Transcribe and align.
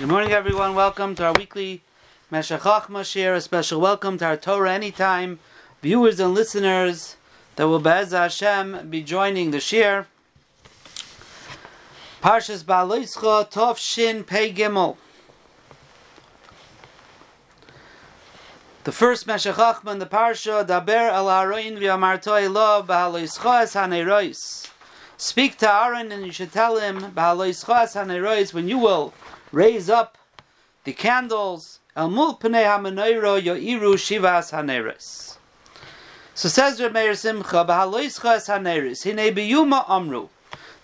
Good 0.00 0.08
morning, 0.08 0.32
everyone. 0.32 0.74
Welcome 0.74 1.14
to 1.16 1.26
our 1.26 1.34
weekly 1.34 1.82
Meshech 2.30 2.62
Chochmah 2.62 3.04
share. 3.04 3.34
A 3.34 3.40
special 3.42 3.82
welcome 3.82 4.16
to 4.16 4.24
our 4.24 4.36
Torah 4.38 4.72
Anytime 4.72 5.40
viewers 5.82 6.18
and 6.18 6.32
listeners 6.32 7.16
that 7.56 7.68
will 7.68 7.80
Be'ez 7.80 8.12
Hashem 8.12 8.88
be 8.88 9.02
joining 9.02 9.50
the 9.50 9.60
share. 9.60 10.06
Parshas 12.22 12.64
Ba'aloischa 12.64 13.52
Tov 13.52 13.76
Shin 13.76 14.24
Pei 14.24 14.50
Gimel. 14.54 14.96
The 18.84 18.92
first 18.92 19.26
Meshech 19.26 19.56
Chochmah 19.56 19.92
in 19.92 19.98
the 19.98 20.06
Parsha, 20.06 20.66
Daber 20.66 21.12
El 21.12 21.26
Haroin 21.26 21.76
V'Amarto 21.76 22.42
Elo 22.42 22.82
Ba'aloischa 22.82 23.64
Es 23.64 23.74
Hanerois. 23.74 24.66
Speak 25.18 25.58
to 25.58 25.70
Aaron 25.70 26.10
and 26.10 26.24
you 26.24 26.32
should 26.32 26.52
tell 26.52 26.78
him 26.78 27.12
Ba'aloischa 27.12 27.82
Es 27.82 27.94
Hanerois 27.94 28.54
when 28.54 28.66
you 28.66 28.78
will 28.78 29.12
raise 29.52 29.90
up 29.90 30.16
the 30.84 30.92
candles. 30.92 31.80
El 31.96 32.10
yoiru 32.10 33.94
shivas 33.96 34.52
haneres. 34.52 35.36
So 36.34 36.48
says 36.48 36.80
Reb 36.80 36.92
Meir 36.92 37.14
Simcha, 37.14 37.64
"B'haloischa 37.64 38.36
es 38.36 38.48
haneres 38.48 39.02
hine 39.02 39.34
biyuma 39.34 39.84
amru." 39.88 40.28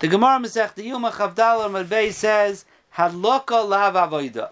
The 0.00 0.08
Gemara 0.08 0.40
Masech 0.40 0.76
Yuma 0.84 1.10
Chavdal 1.12 2.12
says, 2.12 2.64
"Hadloka 2.96 3.66
lav 3.66 3.94
avoida." 3.94 4.50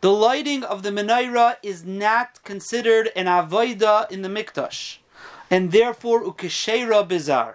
The 0.00 0.12
lighting 0.12 0.62
of 0.62 0.82
the 0.82 0.90
menorah 0.90 1.56
is 1.62 1.84
not 1.84 2.44
considered 2.44 3.10
an 3.16 3.26
avoida 3.26 4.08
in 4.12 4.22
the 4.22 4.28
mikdash, 4.28 4.98
and 5.50 5.72
therefore 5.72 6.22
ukeshera 6.22 7.08
bizar. 7.08 7.54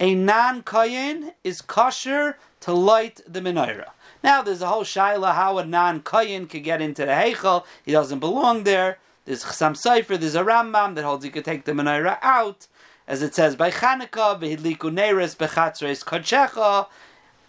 A 0.00 0.14
non-kayin 0.14 1.34
is 1.44 1.60
kosher 1.60 2.38
to 2.60 2.72
light 2.72 3.20
the 3.26 3.40
menorah. 3.40 3.90
Now 4.22 4.40
there's 4.42 4.62
a 4.62 4.68
whole 4.68 4.84
shaila 4.84 5.34
how 5.34 5.58
a 5.58 5.64
non-kayin 5.64 6.48
could 6.48 6.62
get 6.62 6.80
into 6.80 7.04
the 7.04 7.12
heichal. 7.12 7.64
He 7.84 7.92
doesn't 7.92 8.20
belong 8.20 8.64
there. 8.64 8.98
There's 9.24 9.44
Chasam 9.44 9.74
Sofer, 9.76 10.18
there's 10.18 10.34
a 10.34 10.42
Rambam 10.42 10.94
that 10.94 11.04
holds 11.04 11.24
you 11.24 11.30
could 11.30 11.44
take 11.44 11.64
the 11.64 11.72
menorah 11.72 12.18
out, 12.22 12.66
as 13.06 13.22
it 13.22 13.34
says 13.34 13.54
by 13.54 13.70
Chanukah, 13.70 14.40
behidliku 14.40 14.90
neres 14.92 15.36
bechatzreis 15.36 16.04
kodshecha. 16.04 16.88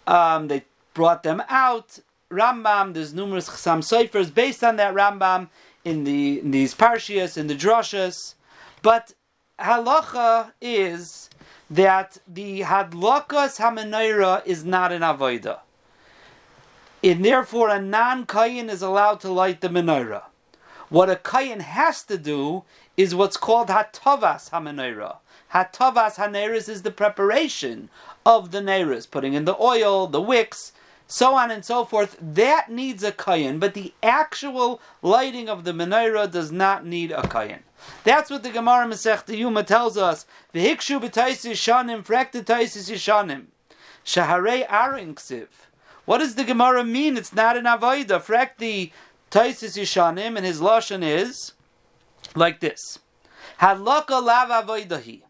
Um, 0.06 0.48
they 0.48 0.64
brought 0.94 1.22
them 1.22 1.42
out. 1.48 1.98
Rambam, 2.30 2.94
there's 2.94 3.12
numerous 3.12 3.48
Chasam 3.48 3.80
Sofers 3.80 4.32
based 4.32 4.62
on 4.62 4.76
that 4.76 4.94
Rambam 4.94 5.48
in 5.84 6.04
the 6.04 6.40
in 6.40 6.50
these 6.52 6.74
parshias, 6.74 7.36
in 7.36 7.48
the 7.48 7.54
drashas. 7.54 8.34
But 8.82 9.14
halacha 9.58 10.52
is 10.60 11.28
that 11.70 12.18
the 12.26 12.60
hadlakas 12.62 13.58
hamenayra 13.58 14.46
is 14.46 14.64
not 14.64 14.92
an 14.92 15.02
avodah 15.02 15.60
and 17.04 17.22
therefore 17.22 17.68
a 17.68 17.80
non-kayin 17.80 18.70
is 18.70 18.80
allowed 18.80 19.20
to 19.20 19.30
light 19.30 19.60
the 19.60 19.68
menorah. 19.68 20.22
What 20.88 21.10
a 21.10 21.16
kayin 21.16 21.60
has 21.60 22.02
to 22.04 22.16
do 22.16 22.64
is 22.96 23.14
what's 23.14 23.36
called 23.36 23.68
hatavas 23.68 24.50
hamenorah. 24.50 25.18
Hatavas 25.52 26.16
haneris 26.16 26.66
is 26.66 26.80
the 26.80 26.90
preparation 26.90 27.90
of 28.24 28.52
the 28.52 28.60
neris, 28.60 29.10
putting 29.10 29.34
in 29.34 29.44
the 29.44 29.60
oil, 29.60 30.06
the 30.06 30.20
wicks, 30.20 30.72
so 31.06 31.34
on 31.34 31.50
and 31.50 31.62
so 31.62 31.84
forth. 31.84 32.16
That 32.20 32.70
needs 32.70 33.02
a 33.02 33.12
kayin, 33.12 33.60
but 33.60 33.74
the 33.74 33.92
actual 34.02 34.80
lighting 35.02 35.50
of 35.50 35.64
the 35.64 35.72
menorah 35.72 36.30
does 36.30 36.50
not 36.50 36.86
need 36.86 37.12
a 37.12 37.22
kayin. 37.22 37.60
That's 38.04 38.30
what 38.30 38.42
the 38.42 38.50
Gemara 38.50 38.86
Masech 38.86 39.36
Yuma 39.36 39.62
tells 39.62 39.98
us. 39.98 40.24
V'hikshu 40.54 41.00
b'taisis 41.02 41.52
shanim, 41.52 42.02
frekta 42.02 42.42
taisis 42.42 42.90
yishanim. 42.90 43.46
Shaharei 44.06 44.66
arin 44.68 45.14
ksiv. 45.14 45.48
What 46.04 46.18
does 46.18 46.34
the 46.34 46.44
Gemara 46.44 46.84
mean? 46.84 47.16
It's 47.16 47.32
not 47.32 47.56
an 47.56 47.64
avodah. 47.64 48.22
Frak 48.22 48.50
the 48.58 48.92
Taisis 49.30 49.78
Yishanim, 49.78 50.36
and 50.36 50.44
his 50.44 50.60
lashon 50.60 51.02
is 51.02 51.52
like 52.34 52.60
this: 52.60 52.98
Hadlaka 53.60 54.22
lav 54.22 54.66
avodahi. 54.66 55.22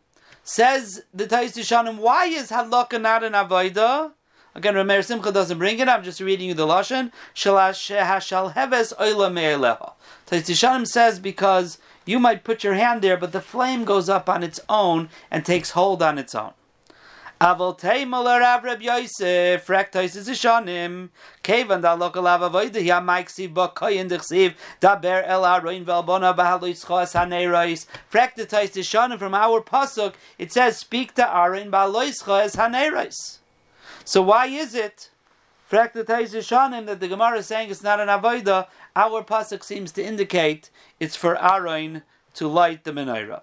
Says 0.42 1.04
the 1.14 1.26
Taisis 1.26 1.58
Yishanim, 1.58 1.98
why 1.98 2.26
is 2.26 2.50
hadlaka 2.50 3.00
not 3.00 3.22
an 3.24 3.32
avodah? 3.32 4.12
Again, 4.56 4.74
Rameir 4.74 5.04
Simcha 5.04 5.32
doesn't 5.32 5.58
bring 5.58 5.78
it. 5.78 5.88
I'm 5.88 6.04
just 6.04 6.20
reading 6.20 6.48
you 6.48 6.54
the 6.54 6.66
lashon. 6.66 7.12
Shalash 7.34 7.96
hashal 7.96 8.54
heves 8.54 8.94
oila 8.96 9.32
me'eleha. 9.32 9.92
Taisis 10.26 10.50
Yishanim 10.50 10.86
says 10.86 11.18
because 11.18 11.78
you 12.04 12.18
might 12.18 12.44
put 12.44 12.62
your 12.62 12.74
hand 12.74 13.00
there, 13.00 13.16
but 13.16 13.32
the 13.32 13.40
flame 13.40 13.84
goes 13.84 14.08
up 14.08 14.28
on 14.28 14.42
its 14.42 14.60
own 14.68 15.08
and 15.30 15.44
takes 15.44 15.70
hold 15.70 16.02
on 16.02 16.18
its 16.18 16.34
own. 16.34 16.52
Aval 17.40 17.76
teimal 17.76 18.24
Rav 18.40 18.62
Reb 18.62 18.80
Yosef, 18.80 19.66
frektois 19.66 20.14
is 20.14 20.28
ishanim, 20.28 21.08
kevan 21.42 21.80
da 21.80 21.96
lokal 21.96 22.28
avoida 22.38 22.80
hi 22.80 22.90
amaik 22.90 23.26
siv 23.26 23.52
ba 23.52 23.72
koyin 23.74 24.08
dichsiv, 24.08 24.54
da 24.78 24.94
ber 24.94 25.24
el 25.26 25.42
haroin 25.42 25.82
vel 25.84 26.04
bona 26.04 26.32
bahalois 26.32 26.86
chos 26.86 27.12
hanerois, 27.12 27.86
frektois 28.10 28.70
ishanim 28.76 29.18
from 29.18 29.34
our 29.34 29.60
pasuk, 29.60 30.14
it 30.38 30.52
says, 30.52 30.78
speak 30.78 31.14
to 31.16 31.28
Aaron 31.36 31.72
bahalois 31.72 32.22
chos 32.24 32.54
hanerois. 32.54 33.38
So 34.04 34.22
why 34.22 34.46
is 34.46 34.76
it, 34.76 35.10
frektois 35.68 36.06
ishanim, 36.06 36.86
that 36.86 37.00
the 37.00 37.08
Gemara 37.08 37.38
is 37.38 37.46
saying 37.46 37.68
it's 37.68 37.82
not 37.82 37.98
an 37.98 38.06
avoida, 38.06 38.68
our 38.94 39.24
pasuk 39.24 39.64
seems 39.64 39.90
to 39.92 40.04
indicate 40.04 40.70
it's 41.00 41.16
for 41.16 41.36
Aaron 41.42 42.02
to 42.34 42.46
light 42.46 42.84
the 42.84 42.92
menorah. 42.92 43.42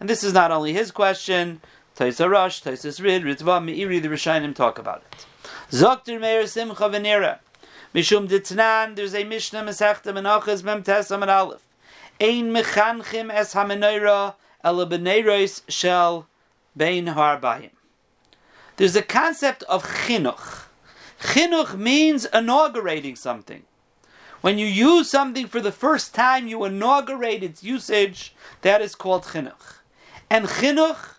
And 0.00 0.08
this 0.08 0.22
is 0.22 0.32
not 0.32 0.50
only 0.50 0.72
his 0.72 0.90
question, 0.90 1.60
Ritva, 1.98 3.60
Meiri, 3.60 4.00
the 4.00 4.54
talk 4.54 4.78
about 4.78 5.02
it. 5.10 5.26
Zokter 5.70 6.20
Meir 6.20 6.46
Simcha 6.46 6.88
Venera. 6.88 7.40
Mishum 7.92 8.28
Ditnan, 8.28 8.94
there's 8.94 9.14
a 9.14 9.24
Mishnah 9.24 9.64
Menachas 9.64 10.62
Mem 10.62 10.84
Tesam 10.84 11.22
and 11.22 11.30
Aleph. 11.30 11.64
Ein 12.20 12.52
Mechanchim 12.52 13.32
Es 13.32 13.52
Shel 15.68 16.26
Bein. 16.76 17.70
There's 18.76 18.94
a 18.94 19.02
concept 19.02 19.64
of 19.64 19.82
chinuch. 19.82 20.66
Chinuch 21.20 21.76
means 21.76 22.26
inaugurating 22.26 23.16
something. 23.16 23.64
When 24.40 24.56
you 24.56 24.66
use 24.66 25.10
something 25.10 25.48
for 25.48 25.60
the 25.60 25.72
first 25.72 26.14
time, 26.14 26.46
you 26.46 26.62
inaugurate 26.64 27.42
its 27.42 27.64
usage. 27.64 28.36
That 28.62 28.80
is 28.82 28.94
called 28.94 29.24
chinuch. 29.24 29.78
And 30.30 30.46
chinuch 30.46 31.16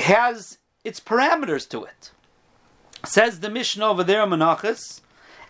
has 0.00 0.58
its 0.84 1.00
parameters 1.00 1.68
to 1.70 1.84
it. 1.84 2.12
Says 3.04 3.40
the 3.40 3.50
Mishnah 3.50 3.86
over 3.86 4.04
there, 4.04 4.26
Menachas, 4.26 5.00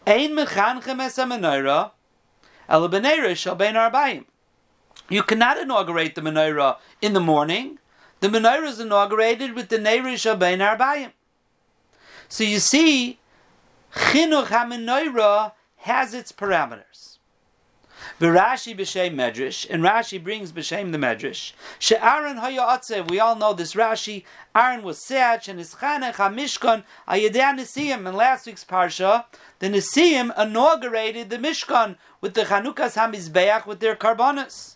Ein 0.06 0.30
mechanchem 0.30 1.00
es 1.00 1.18
menorah, 1.18 1.90
el. 2.68 4.24
You 5.10 5.22
cannot 5.22 5.58
inaugurate 5.58 6.14
the 6.14 6.20
menorah 6.20 6.76
in 7.00 7.12
the 7.12 7.20
morning. 7.20 7.78
The 8.20 8.28
menorah 8.28 8.68
is 8.68 8.80
inaugurated 8.80 9.54
with 9.54 9.68
the 9.68 9.78
neira 9.78 10.16
shall 10.16 10.36
bein 10.36 10.58
arbayim. 10.60 11.12
So 12.28 12.44
you 12.44 12.58
see, 12.58 13.18
chinuch 13.94 14.48
ha 14.48 15.52
has 15.76 16.14
its 16.14 16.32
parameters. 16.32 17.17
V'Rashi 18.20 18.76
b'shem 18.76 19.14
Medrash, 19.14 19.64
and 19.70 19.84
Rashi 19.84 20.22
brings 20.22 20.50
b'shem 20.50 20.90
the 20.90 20.98
Medrash. 20.98 21.52
She'Aaron 21.78 22.38
hayatzev, 22.38 23.08
we 23.08 23.20
all 23.20 23.36
know 23.36 23.52
this 23.52 23.74
Rashi. 23.74 24.24
Aaron 24.56 24.82
was 24.82 24.98
seach 24.98 25.46
and 25.46 25.60
his 25.60 25.76
chanech 25.76 26.14
hamishkan 26.14 26.82
ayedei 27.06 27.56
Nisim. 27.56 28.08
In 28.08 28.14
last 28.16 28.46
week's 28.46 28.64
parsha, 28.64 29.26
the 29.60 29.68
Nisim 29.68 30.36
inaugurated 30.36 31.30
the 31.30 31.36
Mishkan 31.36 31.96
with 32.20 32.34
the 32.34 32.42
Chanukas 32.42 32.96
Hamizbeach 32.96 33.66
with 33.66 33.78
their 33.78 33.94
karbonas 33.94 34.74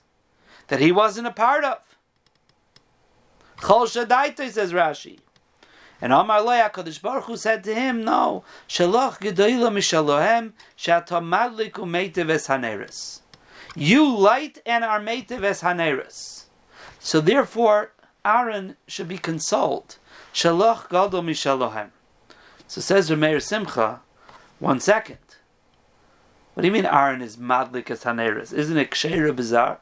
that 0.69 0.79
he 0.79 0.93
wasn't 0.93 1.27
a 1.27 1.33
part 1.33 1.65
of. 1.65 1.79
Chol 3.59 3.87
Shadaita 3.87 4.53
says 4.53 4.73
Rashi. 4.73 5.19
And 6.01 6.13
Amar 6.13 6.43
Lo 6.43 6.53
Hakadosh 6.53 7.03
Baruch 7.03 7.25
Hu 7.25 7.37
said 7.37 7.65
to 7.65 7.75
him, 7.75 8.05
"No, 8.05 8.45
Shalach 8.69 9.19
Gedoyla 9.19 9.73
Mishalohem 9.73 10.53
Shatamadlik 10.79 11.73
Umeitev 11.73 12.31
Es 12.31 12.47
Haneres." 12.47 13.22
You 13.75 14.15
light 14.17 14.61
and 14.67 14.85
are 14.85 15.01
meitiv 15.01 15.43
as 15.43 15.63
haneris. 15.63 16.45
So 16.99 17.21
therefore, 17.21 17.93
Aaron 18.25 18.77
should 18.87 19.09
be 19.09 19.19
consoled. 19.19 19.97
Shalach 20.35 20.89
gadol 20.91 21.23
mishalohem. 21.23 21.91
So 22.69 22.81
says 22.81 23.11
Rameir 23.11 23.43
Simcha, 23.43 24.01
one 24.59 24.81
second. 24.81 25.19
What 26.55 26.63
do 26.63 26.69
you 26.69 26.73
mean 26.73 26.87
Aaron 26.87 27.23
is 27.23 27.37
madlik 27.37 27.91
as 27.91 28.05
haneris? 28.05 28.53
Isn't 28.53 28.77
it 28.77 28.91
ksheira 28.91 29.35
bizarre? 29.35 29.79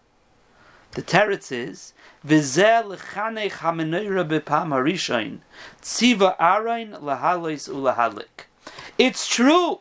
The 0.92 1.02
teretz 1.02 1.52
is 1.52 1.92
Vizel 2.26 2.96
lechanech 2.96 3.52
hameneira 3.52 4.28
bepam 4.28 4.68
harishain 4.68 5.38
tziva 5.80 6.36
Aaron 6.38 6.92
lahalois 6.92 7.68
ulahalik. 7.68 8.46
It's 8.98 9.28
true 9.28 9.80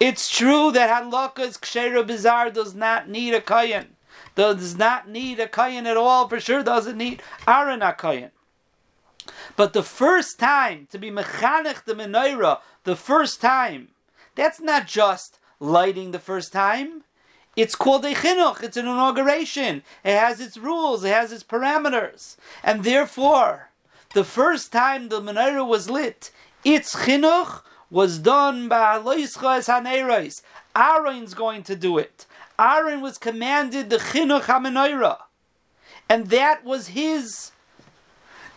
it's 0.00 0.28
true 0.28 0.70
that 0.72 0.90
halakha's 0.90 1.58
kshera 1.58 2.06
bizarre 2.06 2.50
does 2.50 2.74
not 2.74 3.08
need 3.08 3.34
a 3.34 3.40
kayan. 3.40 3.96
Does 4.34 4.76
not 4.76 5.08
need 5.08 5.38
a 5.40 5.48
kayan 5.48 5.86
at 5.86 5.96
all. 5.96 6.28
For 6.28 6.40
sure, 6.40 6.62
doesn't 6.62 6.96
need 6.96 7.22
Aaron 7.46 7.82
a 7.82 7.92
kayan. 7.92 8.30
But 9.56 9.72
the 9.72 9.82
first 9.82 10.38
time 10.38 10.88
to 10.90 10.98
be 10.98 11.10
mechanech 11.10 11.84
the 11.84 11.94
menorah, 11.94 12.60
the 12.84 12.96
first 12.96 13.40
time 13.40 13.88
that's 14.34 14.60
not 14.60 14.86
just 14.86 15.38
lighting 15.60 16.10
the 16.10 16.18
first 16.18 16.52
time. 16.52 17.04
It's 17.56 17.76
called 17.76 18.04
a 18.04 18.14
chinuch. 18.14 18.62
It's 18.62 18.76
an 18.76 18.86
inauguration. 18.86 19.84
It 20.02 20.18
has 20.18 20.40
its 20.40 20.56
rules. 20.56 21.04
It 21.04 21.12
has 21.12 21.30
its 21.30 21.44
parameters. 21.44 22.36
And 22.64 22.82
therefore, 22.82 23.70
the 24.12 24.24
first 24.24 24.72
time 24.72 25.08
the 25.08 25.20
menorah 25.20 25.66
was 25.66 25.88
lit, 25.88 26.32
its 26.64 26.96
chinuch 26.96 27.62
was 27.94 28.18
done 28.18 28.66
by 28.66 28.98
Aloischas 28.98 29.68
Haneros. 29.68 30.42
Aaron's 30.74 31.32
going 31.32 31.62
to 31.62 31.76
do 31.76 31.96
it. 31.96 32.26
Aaron 32.58 33.00
was 33.00 33.18
commanded 33.18 33.88
the 33.88 33.98
chinuch 33.98 34.42
HaMenorah. 34.42 35.18
And 36.08 36.26
that 36.30 36.64
was 36.64 36.88
his 36.88 37.52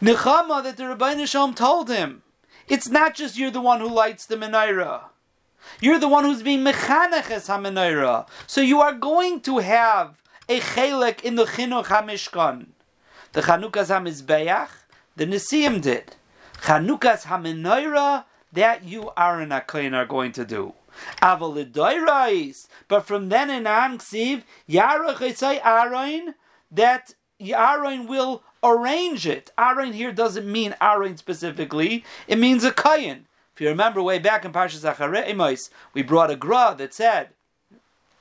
nechama 0.01 0.63
that 0.63 0.78
the 0.78 0.88
Rabbi 0.88 1.24
Shalom 1.25 1.54
told 1.54 1.88
him. 1.88 2.24
It's 2.68 2.89
not 2.89 3.13
just 3.13 3.38
you're 3.38 3.51
the 3.51 3.62
one 3.62 3.80
who 3.80 3.88
lights 3.88 4.25
the 4.25 4.38
menorah. 4.38 5.04
You're 5.80 6.00
the 6.00 6.07
one 6.07 6.24
who's 6.24 6.42
being 6.42 6.63
mechaneches 6.63 7.45
hamenorah. 7.45 8.25
So 8.48 8.62
you 8.62 8.81
are 8.81 8.94
going 8.94 9.42
to 9.42 9.60
have 9.60 10.19
a 10.50 10.60
chelek 10.60 11.24
in 11.24 11.36
the 11.36 11.45
chinuch 11.45 11.86
hamishkan. 11.86 12.69
The 13.34 13.42
Chanukas 13.42 13.89
hamizbeach, 13.94 14.69
the 15.16 15.28
Nisim 15.28 15.80
did. 15.80 16.16
Chanukas 16.62 17.25
hamenorah, 17.25 18.25
that 18.53 18.83
you 18.83 19.11
Aaron 19.17 19.49
Akayin 19.49 19.94
are 19.94 20.05
going 20.05 20.31
to 20.33 20.45
do. 20.45 20.73
But 22.88 23.01
from 23.01 23.29
then 23.29 23.49
in 23.49 23.67
on, 23.67 23.97
ksiv 23.99 24.44
yarach 24.69 25.61
Aaron 25.63 26.35
that 26.71 27.13
Aaron 27.39 28.07
will 28.07 28.44
arrange 28.63 29.27
it. 29.27 29.51
Aaron 29.57 29.94
here 29.94 30.11
doesn't 30.11 30.51
mean 30.51 30.75
Aaron 30.81 31.17
specifically; 31.17 32.03
it 32.27 32.39
means 32.39 32.63
a 32.63 32.71
kayin. 32.71 33.25
If 33.53 33.61
you 33.61 33.69
remember 33.69 34.01
way 34.01 34.19
back 34.19 34.45
in 34.45 34.53
Parshas 34.53 35.25
Amos, 35.25 35.69
we 35.93 36.03
brought 36.03 36.29
a 36.29 36.35
gra 36.35 36.75
that 36.77 36.93
said, 36.93 37.29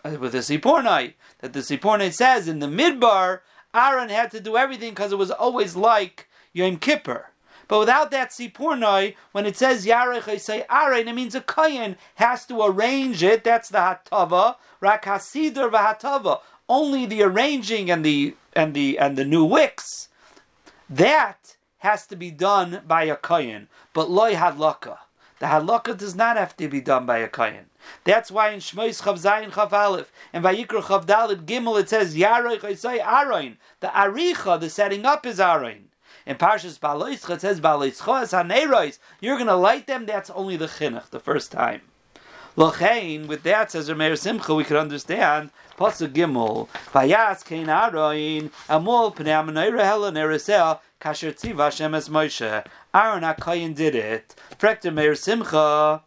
uh, 0.05 0.17
with 0.19 0.33
the 0.33 0.39
Sipornai, 0.39 1.13
that 1.41 1.53
the 1.53 1.61
Sipornai 1.61 2.13
says 2.13 2.49
in 2.49 2.59
the 2.59 2.67
Midbar, 2.67 3.41
Aaron 3.75 4.09
had 4.09 4.31
to 4.31 4.41
do 4.41 4.57
everything 4.57 4.91
because 4.91 5.13
it 5.13 5.19
was 5.19 5.31
always 5.31 5.77
like 5.77 6.29
Yom 6.55 6.79
Kippur. 6.79 7.31
But 7.69 7.81
without 7.81 8.11
that 8.13 8.31
Sipornai, 8.31 9.15
when 9.33 9.47
it 9.47 9.57
says 9.57 9.87
Yarech, 9.87 10.41
say 10.41 10.65
Aaron, 10.71 11.09
it 11.09 11.15
means 11.15 11.35
a 11.35 11.41
Kayan 11.41 11.97
has 12.17 12.47
to 12.47 12.63
arrange 12.63 13.23
it. 13.23 13.45
That's 13.45 13.69
the 13.69 13.79
Hatava. 13.79 14.57
Rak 14.81 15.05
Hasidur 15.05 15.71
v'Hatava. 15.71 16.41
Only 16.69 17.07
the 17.07 17.23
arranging 17.23 17.91
and 17.91 18.05
the 18.05 18.35
and 18.55 18.75
the 18.75 18.99
and 18.99 19.17
the 19.17 19.25
new 19.25 19.45
wicks. 19.45 20.09
That 20.89 21.57
has 21.79 22.07
to 22.09 22.17
be 22.17 22.31
done 22.31 22.83
by 22.87 23.05
a 23.05 23.17
Kayan, 23.17 23.69
but 23.93 24.11
loy 24.11 24.35
hadlaka. 24.35 24.99
The 25.39 25.47
halakha 25.47 25.97
does 25.97 26.15
not 26.15 26.37
have 26.39 26.57
to 26.57 26.69
be 26.69 26.81
done 26.81 27.05
by 27.05 27.19
a 27.19 27.29
kohen. 27.29 27.67
That's 28.05 28.31
why 28.31 28.51
in 28.51 28.61
Shmois 28.61 29.03
Chav 29.03 29.23
Zayin 29.23 29.51
Chav 29.51 29.73
Aleph 29.73 30.11
and 30.33 30.43
Vayikra 30.43 30.83
Chav 30.83 31.05
Dalit 31.05 31.45
Gimel 31.45 31.79
it 31.79 31.91
says 31.91 32.17
Yaroich 32.17 32.61
Isai 32.61 33.01
Aroin. 33.03 33.57
The 33.81 33.89
aricha, 33.89 34.59
the 34.59 34.71
setting 34.71 35.05
up 35.05 35.27
is 35.27 35.39
Aroin. 35.39 35.83
In 36.27 36.37
Parshas 36.37 36.79
Baloischa 36.81 37.37
it 37.37 37.41
says 37.41 37.61
Baloischa 37.61 38.25
is 38.25 38.33
Hanerois. 38.33 38.99
You're 39.21 39.37
going 39.37 39.47
to 39.47 39.55
light 39.55 39.87
them. 39.87 40.07
That's 40.07 40.29
only 40.31 40.57
the 40.57 40.67
chinuch, 40.67 41.11
the 41.11 41.21
first 41.21 41.53
time. 41.53 41.83
Lochein, 42.57 43.29
with 43.29 43.45
that 43.45 43.71
says 43.71 43.89
Rameir 43.89 44.19
Simcha, 44.19 44.55
we 44.55 44.65
can 44.65 44.77
understand 44.77 45.51
Pasuk 45.79 46.15
Gimel. 46.15 46.69
Vayas 46.93 47.45
Kein 47.45 47.67
Aroin 47.67 48.51
Amol 48.69 49.15
Pnei 49.15 49.45
Amenayra 49.45 49.85
Helen 49.85 50.15
Eresel 50.15 50.81
Kasher 51.01 51.33
Tziva 51.33 51.65
Hashem 51.65 51.95
Es 51.95 52.09
Moshe. 52.09 52.67
Aaron 52.93 53.23
HaKayin 53.23 53.75
did 53.75 53.95
it. 53.95 54.35
Frekter 54.59 54.93
Meir 54.93 55.15
Simcha. 55.15 56.03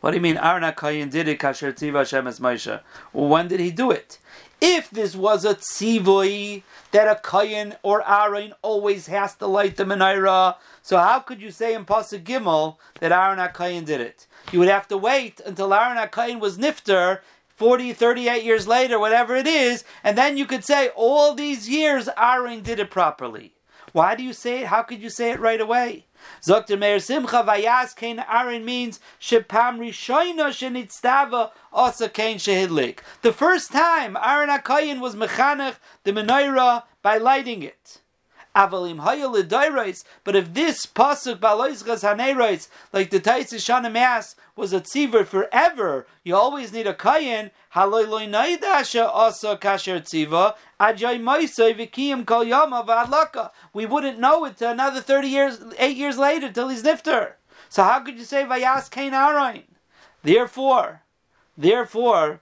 What 0.00 0.12
do 0.12 0.16
you 0.16 0.22
mean 0.22 0.38
Aaron 0.38 0.62
HaKayin 0.62 1.10
did 1.10 1.28
it? 1.28 1.40
Kasher 1.40 1.72
Tziva 1.72 1.98
Hashem 1.98 2.28
Es 2.28 2.38
Moshe. 2.38 2.80
When 3.12 3.48
did 3.48 3.60
he 3.60 3.72
do 3.72 3.90
it? 3.90 4.18
If 4.60 4.88
this 4.90 5.14
was 5.14 5.44
a 5.44 5.54
tzivoi 5.54 6.62
that 6.92 7.06
a 7.06 7.20
kayin 7.20 7.76
or 7.82 8.02
Aaron 8.08 8.54
always 8.62 9.06
has 9.06 9.34
to 9.36 9.46
light 9.46 9.76
the 9.76 9.84
menorah, 9.84 10.56
so 10.80 10.96
how 10.96 11.20
could 11.20 11.42
you 11.42 11.50
say 11.50 11.74
in 11.74 11.84
Pasuk 11.84 12.22
Gimel 12.24 12.76
that 13.00 13.12
Aaron 13.12 13.38
HaKayin 13.38 13.84
did 13.84 14.00
it? 14.00 14.26
You 14.52 14.60
would 14.60 14.68
have 14.68 14.88
to 14.88 14.96
wait 14.96 15.40
until 15.44 15.74
Aaron 15.74 15.98
HaKayin 15.98 16.40
was 16.40 16.56
nifter 16.56 17.20
40, 17.56 17.92
38 17.92 18.44
years 18.44 18.66
later, 18.66 18.98
whatever 18.98 19.34
it 19.34 19.46
is, 19.46 19.84
and 20.04 20.16
then 20.16 20.36
you 20.36 20.46
could 20.46 20.64
say 20.64 20.90
all 20.94 21.34
these 21.34 21.68
years 21.68 22.08
Aaron 22.16 22.62
did 22.62 22.78
it 22.78 22.90
properly. 22.90 23.55
Why 23.96 24.14
do 24.14 24.22
you 24.22 24.34
say 24.34 24.60
it? 24.60 24.66
How 24.66 24.82
could 24.82 25.00
you 25.00 25.08
say 25.08 25.30
it 25.30 25.40
right 25.40 25.58
away? 25.58 26.04
Zokter 26.42 26.78
Meir 26.78 27.00
Simcha 27.00 27.42
Vayas 27.42 27.96
Kain 27.96 28.18
Aaron 28.18 28.62
means 28.62 29.00
Shepam 29.18 29.78
Rishoina 29.78 30.50
Shenitztava 30.50 31.50
Asa 31.72 32.10
Kain 32.10 32.36
Shehidlik. 32.36 32.98
The 33.22 33.32
first 33.32 33.72
time 33.72 34.14
Aaron 34.22 34.50
Akayin 34.50 35.00
was 35.00 35.16
Mechanech 35.16 35.76
the 36.04 36.12
menorah 36.12 36.82
by 37.00 37.16
lighting 37.16 37.62
it. 37.62 38.02
Avalim 38.56 38.96
but 40.24 40.34
if 40.34 40.54
this 40.54 40.86
pasuk 40.86 41.38
baloizchas 41.38 42.02
hanerois, 42.02 42.68
like 42.90 43.10
the 43.10 43.20
Taisa 43.20 43.56
Shana 43.56 43.92
Mass, 43.92 44.34
was 44.56 44.72
a 44.72 44.80
tziver 44.80 45.26
forever, 45.26 46.06
you 46.24 46.34
always 46.34 46.72
need 46.72 46.86
a 46.86 46.94
kayin. 46.94 47.50
Haloiloi 47.74 48.26
naidasha 48.26 49.06
also 49.12 49.56
kasher 49.56 50.00
tziva 50.00 50.54
ajay 50.80 51.20
moisoi 51.20 51.76
vikiyim 51.76 52.24
kol 52.24 52.44
yama 52.44 52.82
v'adlaka. 52.82 53.50
We 53.74 53.84
wouldn't 53.84 54.18
know 54.18 54.46
it 54.46 54.56
till 54.56 54.70
another 54.70 55.02
thirty 55.02 55.28
years, 55.28 55.60
eight 55.78 55.98
years 55.98 56.16
later, 56.16 56.50
till 56.50 56.70
he's 56.70 56.82
nifter. 56.82 57.32
So 57.68 57.82
how 57.82 58.00
could 58.00 58.18
you 58.18 58.24
say 58.24 58.44
vayas 58.44 58.90
kain 58.90 59.12
arayin? 59.12 59.64
Therefore, 60.22 61.02
therefore, 61.58 62.40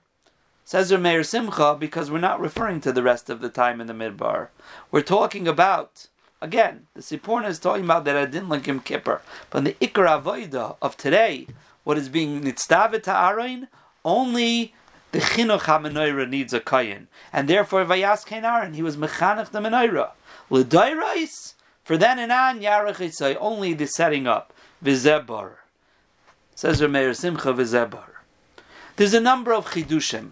Says 0.67 0.91
Meir 0.91 1.23
Simcha, 1.23 1.77
because 1.79 2.11
we're 2.11 2.19
not 2.19 2.41
referring 2.41 2.81
to 2.81 2.93
the 2.93 3.03
rest 3.03 3.29
of 3.29 3.43
the 3.43 3.51
time 3.51 3.83
in 3.83 3.87
the 3.87 3.93
midbar. 3.93 4.49
We're 4.91 5.03
talking 5.03 5.47
about, 5.47 6.07
again, 6.41 6.87
the 6.95 7.03
Sipurna 7.03 7.49
is 7.49 7.59
talking 7.59 7.85
about 7.85 8.07
that 8.07 8.17
Adin 8.17 8.47
Lakim 8.47 8.83
Kippur. 8.83 9.21
But 9.51 9.59
in 9.59 9.65
the 9.65 9.73
Ikra 9.75 10.23
Avoida 10.23 10.77
of 10.81 10.97
today, 10.97 11.49
what 11.85 11.99
is 11.99 12.09
being 12.09 12.41
nitzdavet 12.41 13.03
to 13.03 13.69
only 14.07 14.73
the 15.13 15.19
chinuch 15.19 15.61
ha 15.61 15.79
needs 16.25 16.55
a 16.55 16.61
kayin, 16.61 17.09
and 17.31 17.47
therefore 17.47 17.85
vayas 17.85 18.25
kain 18.25 18.73
he 18.73 18.83
was 18.83 18.97
mechanech 18.97 19.51
the 19.51 19.61
menorah. 19.61 20.13
L'dairais 20.49 21.55
for 21.85 21.99
then 21.99 22.19
and 22.19 22.33
on 22.33 22.61
yarech 22.61 23.37
only 23.39 23.75
the 23.75 23.87
setting 23.87 24.27
up 24.27 24.55
vizebar. 24.83 25.57
Says 26.55 26.81
Rameir 26.81 27.15
Simcha 27.15 27.53
vizebar. 27.53 28.09
There's 28.97 29.13
a 29.13 29.21
number 29.21 29.53
of 29.53 29.67
chidushim 29.67 30.31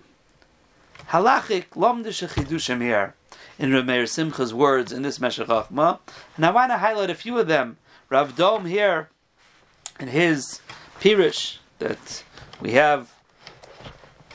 halachic 1.10 1.68
lomdish 1.70 2.26
chidushim 2.28 2.80
here 2.80 3.14
in 3.58 3.70
Rameir 3.70 4.04
Simcha's 4.04 4.54
words 4.54 4.92
in 4.92 5.02
this 5.02 5.20
Meshech 5.20 5.46
Chachma, 5.46 5.98
and 6.36 6.46
I 6.46 6.50
want 6.50 6.70
to 6.72 6.78
highlight 6.78 7.10
a 7.10 7.14
few 7.14 7.38
of 7.38 7.46
them. 7.46 7.78
Rav 8.08 8.36
Dom 8.36 8.66
here 8.66 9.08
in 9.98 10.08
his 10.08 10.60
Pirish 11.00 11.58
that 11.78 12.24
we 12.60 12.72
have. 12.72 13.12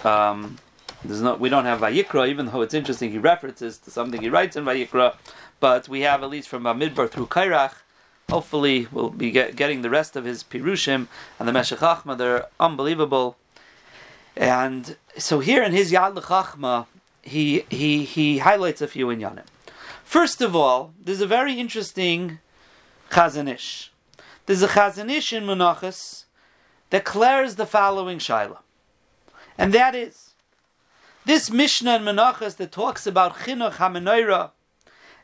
Um, 0.04 0.58
there's 1.04 1.22
we 1.40 1.50
don't 1.50 1.66
have 1.66 1.80
Vayikra, 1.80 2.28
even 2.28 2.48
though 2.48 2.62
it's 2.62 2.74
interesting. 2.74 3.12
He 3.12 3.18
references 3.18 3.78
to 3.80 3.92
something 3.92 4.22
he 4.22 4.30
writes 4.30 4.56
in 4.56 4.66
Vayikra, 4.66 5.16
but 5.60 5.88
we 5.88 6.02
have 6.02 6.24
at 6.24 6.30
least 6.30 6.50
from 6.50 6.64
Midbar 6.64 7.10
through 7.10 7.28
Kairach. 7.28 7.74
Hopefully, 8.30 8.88
we'll 8.92 9.10
be 9.10 9.32
get, 9.32 9.56
getting 9.56 9.82
the 9.82 9.90
rest 9.90 10.16
of 10.16 10.26
his 10.26 10.44
Pirushim 10.44 11.08
and 11.40 11.48
the 11.48 11.54
Meshech 11.54 11.80
Chachma. 11.80 12.18
They're 12.18 12.48
unbelievable. 12.60 13.38
And 14.36 14.98
so 15.18 15.40
here 15.40 15.64
in 15.64 15.72
his 15.72 15.92
Yad 15.92 16.16
L'Chachma, 16.16 16.86
he, 17.22 17.66
he, 17.70 18.06
he 18.06 18.40
highlights 18.40 18.82
a 18.82 18.88
few 18.88 19.10
in 19.10 19.20
Yanim. 19.20 19.46
First 20.04 20.42
of 20.42 20.56
all, 20.56 20.94
there's 21.04 21.22
a 21.22 21.28
very 21.28 21.60
interesting 21.60 22.40
Chazon 23.10 23.52
Ish. 23.52 23.92
There's 24.46 24.64
a 24.64 24.68
Chazon 24.70 25.12
Ish 25.12 25.34
in 25.34 25.44
Menachas 25.44 26.26
that 26.90 27.04
declares 27.04 27.56
the 27.56 27.66
following 27.66 28.20
Shaila. 28.20 28.60
And 29.58 29.74
that 29.74 29.96
is, 29.96 30.34
this 31.26 31.52
Mishnah 31.52 31.98
in 31.98 32.04
Menachas 32.04 32.56
that 32.58 32.72
talks 32.72 33.06
about 33.06 33.36
Chinuch 33.40 33.74
HaMenoira 33.74 34.52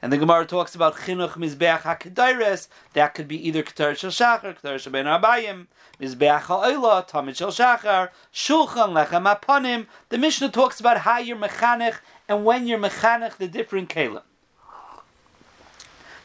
and 0.03 0.11
the 0.11 0.17
Gemara 0.17 0.45
talks 0.45 0.75
about 0.75 0.97
chinuch 0.97 1.37
mizbeach 1.37 1.83
hakedaires. 1.83 2.67
That 2.91 3.13
could 3.13 3.25
be 3.25 3.47
either 3.47 3.63
ketar 3.63 3.95
shel 3.95 4.11
shachar, 4.11 4.59
ketar 4.59 4.77
shel 4.77 4.91
ben 4.91 5.05
mizbeach 5.05 6.41
ha'oila, 6.41 7.07
tamid 7.07 7.37
shel 7.37 7.51
shachar, 7.51 8.09
shulchan 8.33 8.91
lechem 8.91 9.33
aponim. 9.33 9.85
The 10.09 10.17
Mishnah 10.17 10.49
talks 10.49 10.81
about 10.81 10.97
how 10.97 11.19
you're 11.19 11.37
mechanech 11.37 11.99
and 12.27 12.43
when 12.43 12.67
you're 12.67 12.79
mechanech 12.79 13.37
the 13.37 13.47
different 13.47 13.87
kalim. 13.87 14.23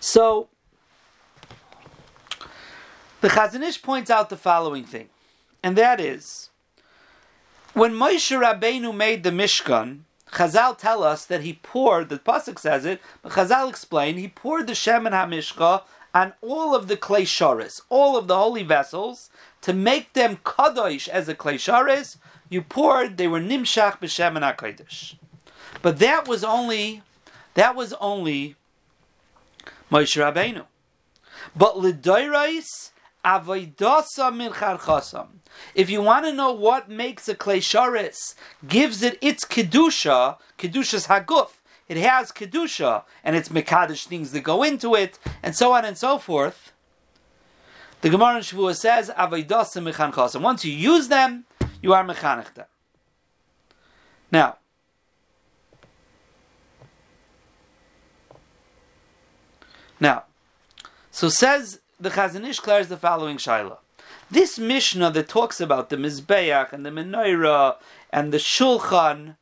So 0.00 0.48
the 3.20 3.28
Chazanish 3.28 3.80
points 3.80 4.10
out 4.10 4.28
the 4.28 4.36
following 4.36 4.86
thing, 4.86 5.08
and 5.62 5.78
that 5.78 6.00
is 6.00 6.50
when 7.74 7.92
Moshe 7.92 8.36
Rabbeinu 8.36 8.92
made 8.92 9.22
the 9.22 9.30
Mishkan. 9.30 10.00
Chazal 10.32 10.76
tell 10.76 11.02
us 11.02 11.24
that 11.24 11.42
he 11.42 11.54
poured, 11.62 12.08
the 12.08 12.18
Pasuk 12.18 12.58
says 12.58 12.84
it, 12.84 13.00
but 13.22 13.32
Chazal 13.32 13.68
explain, 13.68 14.16
he 14.16 14.28
poured 14.28 14.66
the 14.66 14.74
Shemin 14.74 15.12
HaMishcha 15.12 15.82
on 16.14 16.32
all 16.42 16.74
of 16.74 16.88
the 16.88 16.96
clay 16.96 17.24
sharis, 17.24 17.80
all 17.88 18.16
of 18.16 18.28
the 18.28 18.36
holy 18.36 18.62
vessels, 18.62 19.30
to 19.60 19.72
make 19.72 20.12
them 20.14 20.38
kadosh 20.38 21.08
as 21.08 21.28
a 21.28 21.34
clay 21.34 21.56
sharis. 21.56 22.16
You 22.48 22.62
poured; 22.62 23.16
they 23.16 23.28
were 23.28 23.40
nimshach 23.40 24.00
b'shem 24.00 24.36
and 24.36 25.18
But 25.82 25.98
that 25.98 26.26
was 26.26 26.42
only 26.42 27.02
that 27.54 27.74
was 27.74 27.92
only 27.94 28.56
Moshe 29.90 30.16
Rabbeinu. 30.16 30.64
But 31.54 31.78
l'doirais 31.78 32.90
avoidasa. 33.24 35.26
If 35.74 35.90
you 35.90 36.02
want 36.02 36.26
to 36.26 36.32
know 36.32 36.52
what 36.52 36.88
makes 36.88 37.28
a 37.28 37.34
clay 37.34 37.60
sharis, 37.60 38.34
gives 38.66 39.02
it 39.02 39.18
its 39.20 39.44
kedusha, 39.44 40.38
kedusha's 40.58 41.06
haguf. 41.06 41.50
It 41.88 41.96
has 41.96 42.32
kedusha, 42.32 43.04
and 43.24 43.34
it's 43.34 43.48
mekadosh 43.48 44.06
things 44.06 44.32
that 44.32 44.40
go 44.40 44.62
into 44.62 44.94
it, 44.94 45.18
and 45.42 45.56
so 45.56 45.72
on 45.72 45.84
and 45.84 45.96
so 45.96 46.18
forth. 46.18 46.72
The 48.00 48.10
Gemara 48.10 48.36
in 48.36 48.42
Shavuot 48.42 48.76
says 48.76 49.10
avoidasa 49.10 49.82
mechanchasam. 49.82 50.42
Once 50.42 50.64
you 50.64 50.72
use 50.72 51.08
them, 51.08 51.44
you 51.82 51.92
are 51.92 52.04
mechanech. 52.04 52.66
Now, 54.30 54.58
Now, 60.00 60.24
so 61.10 61.28
says 61.28 61.80
the 62.00 62.10
Chazon 62.10 62.46
Ish 62.46 62.56
declares 62.56 62.88
the 62.88 62.96
following 62.96 63.36
shaila. 63.36 63.78
This 64.30 64.58
Mishnah 64.58 65.10
that 65.12 65.28
talks 65.28 65.60
about 65.60 65.90
the 65.90 65.96
Mizbeach 65.96 66.72
and 66.72 66.84
the 66.84 66.90
Menorah 66.90 67.76
and 68.10 68.32
the 68.32 68.38
Shulchan, 68.38 69.36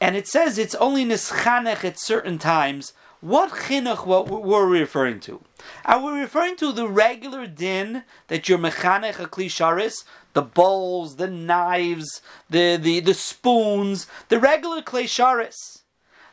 and 0.00 0.16
it 0.16 0.26
says 0.26 0.58
it's 0.58 0.74
only 0.76 1.04
Nischanech 1.04 1.84
at 1.84 2.00
certain 2.00 2.38
times. 2.38 2.92
What 3.20 3.50
chinuch 3.50 4.06
what 4.06 4.28
were 4.28 4.68
we 4.68 4.80
referring 4.80 5.20
to? 5.20 5.42
Are 5.84 6.02
we 6.02 6.18
referring 6.18 6.56
to 6.56 6.72
the 6.72 6.88
regular 6.88 7.46
din 7.46 8.04
that 8.28 8.48
you're 8.48 8.58
mechanech 8.58 9.16
klisharis, 9.28 10.04
the 10.32 10.40
bowls, 10.40 11.16
the 11.16 11.28
knives, 11.28 12.22
the, 12.48 12.78
the, 12.80 13.00
the 13.00 13.12
spoons, 13.12 14.06
the 14.30 14.40
regular 14.40 14.80
klisharis? 14.80 15.82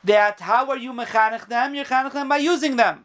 That 0.01 0.39
how 0.39 0.69
are 0.69 0.77
you 0.77 0.93
mechanech 0.93 1.49
them? 1.49 1.75
You're 1.75 1.83
mechanech 1.83 2.13
them 2.13 2.29
by 2.29 2.37
using 2.37 2.77
them. 2.77 3.03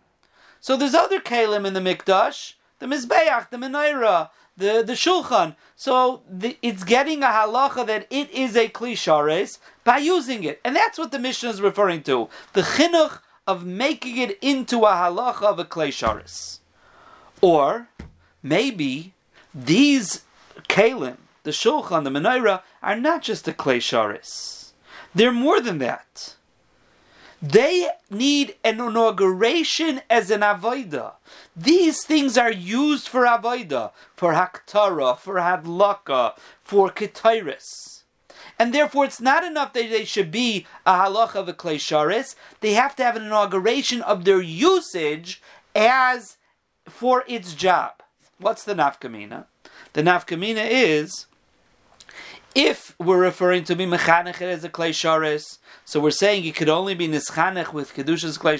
So 0.62 0.76
there's 0.76 0.94
other 0.94 1.18
kalim 1.18 1.66
in 1.66 1.74
the 1.74 1.80
mikdash, 1.80 2.54
the 2.78 2.86
mizbeach, 2.86 3.50
the 3.50 3.56
menorah, 3.56 4.30
the 4.56 4.84
the 4.86 4.92
shulchan. 4.92 5.56
So 5.74 6.22
the, 6.30 6.56
it's 6.62 6.84
getting 6.84 7.24
a 7.24 7.26
halacha 7.26 7.84
that 7.88 8.06
it 8.10 8.30
is 8.30 8.54
a 8.54 8.68
klishares 8.68 9.58
by 9.82 9.98
using 9.98 10.44
it, 10.44 10.60
and 10.64 10.76
that's 10.76 11.00
what 11.00 11.10
the 11.10 11.18
Mishnah 11.18 11.50
is 11.50 11.60
referring 11.60 12.04
to. 12.04 12.28
The 12.52 12.62
chinuch 12.62 13.18
of 13.44 13.66
making 13.66 14.18
it 14.18 14.38
into 14.40 14.84
a 14.84 14.92
halacha 14.92 15.42
of 15.42 15.58
a 15.58 15.64
klishares, 15.64 16.60
or 17.40 17.88
maybe 18.40 19.14
these 19.52 20.22
kalim, 20.68 21.16
the 21.42 21.50
shulchan, 21.50 22.04
the 22.04 22.10
menorah, 22.10 22.62
are 22.84 23.00
not 23.00 23.22
just 23.22 23.48
a 23.48 23.52
klishares. 23.52 24.70
They're 25.12 25.32
more 25.32 25.60
than 25.60 25.78
that. 25.78 26.36
They 27.42 27.88
need 28.08 28.54
an 28.62 28.80
inauguration 28.80 30.00
as 30.08 30.30
an 30.30 30.42
avoida. 30.42 31.14
These 31.56 32.04
things 32.04 32.38
are 32.38 32.52
used 32.52 33.08
for 33.08 33.22
avoida, 33.22 33.90
for 34.14 34.32
haktara, 34.32 35.18
for 35.18 35.34
hadlaka, 35.34 36.38
for 36.62 36.88
ketiris. 36.88 38.04
And 38.60 38.72
therefore, 38.72 39.06
it's 39.06 39.20
not 39.20 39.42
enough 39.42 39.72
that 39.72 39.90
they 39.90 40.04
should 40.04 40.30
be 40.30 40.66
a 40.86 40.92
halacha 40.92 41.34
of 41.34 41.48
a 41.48 41.52
klesharis. 41.52 42.36
They 42.60 42.74
have 42.74 42.94
to 42.96 43.02
have 43.02 43.16
an 43.16 43.24
inauguration 43.24 44.02
of 44.02 44.24
their 44.24 44.40
usage 44.40 45.42
as 45.74 46.36
for 46.88 47.24
its 47.26 47.54
job. 47.54 48.02
What's 48.38 48.62
the 48.62 48.74
nafkamina? 48.74 49.46
The 49.94 50.02
nafkamina 50.02 50.64
is 50.70 51.26
if 52.54 52.94
we're 52.98 53.18
referring 53.18 53.64
to 53.64 53.74
be 53.74 53.86
mechanech 53.86 54.40
as 54.42 54.64
a 54.64 54.68
clay 54.68 54.92
so 54.92 56.00
we're 56.00 56.10
saying 56.10 56.44
it 56.44 56.54
could 56.54 56.68
only 56.68 56.94
be 56.94 57.08
nischanech 57.08 57.72
with 57.72 57.94
kedushas 57.94 58.38
clay 58.38 58.58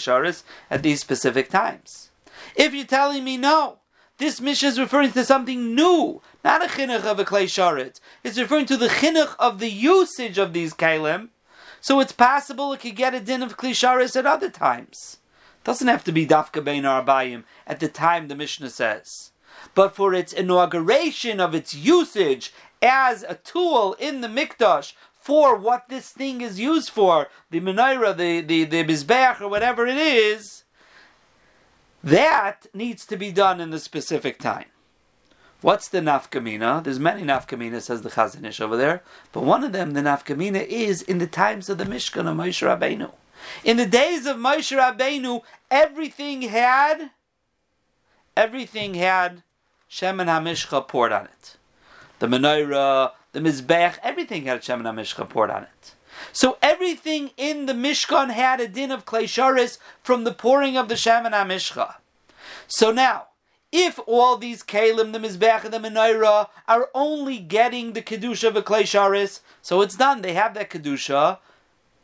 at 0.71 0.83
these 0.83 1.01
specific 1.01 1.51
times. 1.51 2.11
If 2.57 2.75
you're 2.75 2.87
telling 2.87 3.25
me 3.25 3.37
no, 3.37 3.79
this 4.19 4.41
mission 4.41 4.69
is 4.69 4.81
referring 4.81 5.13
to 5.13 5.25
something 5.25 5.75
new, 5.75 6.23
not 6.45 6.65
a 6.65 6.69
chinuch 6.69 7.05
of 7.05 7.19
a 7.19 7.25
clay. 7.25 7.45
It's 7.45 8.39
referring 8.39 8.67
to 8.67 8.77
the 8.77 8.89
chinuch 8.89 9.35
of 9.39 9.59
the 9.59 9.71
usage 9.71 10.39
of 10.39 10.53
these 10.53 10.75
kalim. 10.75 11.29
So 11.81 11.99
it's 12.01 12.13
possible 12.13 12.73
it 12.73 12.81
could 12.81 12.97
get 12.97 13.15
a 13.15 13.21
din 13.21 13.43
of 13.43 13.57
klisharis 13.57 14.17
at 14.17 14.27
other 14.27 14.49
times. 14.49 15.19
It 15.61 15.65
doesn't 15.65 15.89
have 15.89 16.05
to 16.05 16.13
be 16.13 16.27
dafka 16.27 16.63
bein 16.63 16.85
arbayim 16.85 17.45
at 17.67 17.81
the 17.81 17.89
time 17.89 18.29
the 18.29 18.37
Mishnah 18.37 18.71
says. 18.71 19.33
But 19.75 19.97
for 19.97 20.15
its 20.15 20.33
inauguration 20.33 21.41
of 21.41 21.55
its 21.55 21.75
usage 21.75 22.53
as 22.83 23.23
a 23.23 23.37
tool 23.37 23.95
in 23.95 24.21
the 24.21 24.29
mikdash 24.29 24.93
for 25.23 25.57
what 25.57 25.89
this 25.89 26.11
thing 26.11 26.41
is 26.41 26.59
used 26.59 26.91
for, 26.91 27.29
the 27.51 27.61
menorah, 27.61 28.17
the 28.17 28.41
the 28.41 28.65
the 28.65 28.85
mizbeach, 28.85 29.41
or 29.41 29.49
whatever 29.49 29.87
it 29.87 29.97
is, 29.97 30.65
that 32.03 32.67
needs 32.75 33.07
to 33.07 33.17
be 33.17 33.31
done 33.31 33.61
in 33.61 33.71
the 33.71 33.79
specific 33.79 34.41
time. 34.41 34.67
What's 35.61 35.87
the 35.87 36.01
nafkamina? 36.01 36.83
There's 36.83 36.99
many 36.99 37.23
nafkamina, 37.23 37.81
says 37.81 38.03
the 38.03 38.11
Chazon 38.11 38.45
Ish 38.45 38.61
over 38.61 38.77
there, 38.77 39.03
but 39.31 39.45
one 39.45 39.63
of 39.63 39.71
them, 39.71 39.93
the 39.93 40.01
nafkamina, 40.01 40.67
is 40.67 41.03
in 41.03 41.19
the 41.19 41.29
times 41.29 41.69
of 41.69 41.79
the 41.79 41.85
Mishkan 41.85 42.27
of 42.27 42.37
Moshe 42.37 42.67
Rabbeinu. 42.67 43.13
In 43.63 43.77
the 43.77 43.87
days 43.87 44.27
of 44.27 44.39
Moshe 44.39 44.77
Rabbeinu, 44.77 45.43
everything 45.71 46.43
had, 46.43 47.13
everything 48.37 48.95
had 48.95 49.45
Shemin 49.89 50.27
HaMishcha 50.27 50.89
poured 50.89 51.13
on 51.13 51.27
it 51.27 51.57
the 52.23 52.29
menorah, 52.29 53.11
the 53.33 53.41
mizbech, 53.41 53.99
everything 54.01 54.45
had 54.45 54.59
a 54.59 54.61
Shemin 54.61 54.83
HaMishcha 54.83 55.29
poured 55.29 55.51
on 55.51 55.65
it. 55.65 55.95
So 56.33 56.57
everything 56.63 57.33
in 57.37 57.67
the 57.67 57.73
Mishkan 57.73 58.31
had 58.31 58.61
a 58.61 58.69
din 58.69 58.93
of 58.93 59.05
Klei 59.05 59.79
from 60.05 60.23
the 60.23 60.33
pouring 60.33 60.77
of 60.77 60.89
the 60.89 60.95
Shemin 60.95 61.33
HaMishcha. 61.33 61.97
So 62.69 62.93
now, 62.93 63.27
if 63.73 63.99
all 64.07 64.37
these 64.37 64.63
kalim, 64.63 65.13
the 65.13 65.19
mizbech, 65.19 65.65
and 65.65 65.75
the 65.75 65.79
menorah 65.79 66.49
are 66.69 66.91
only 66.95 67.39
getting 67.39 67.93
the 67.93 68.03
kedusha 68.03 68.49
of 68.49 68.57
a 68.57 68.63
klei 68.63 69.41
so 69.61 69.81
it's 69.81 69.97
done. 69.97 70.23
They 70.23 70.35
have 70.35 70.55
that 70.55 70.71
kedusha 70.71 71.39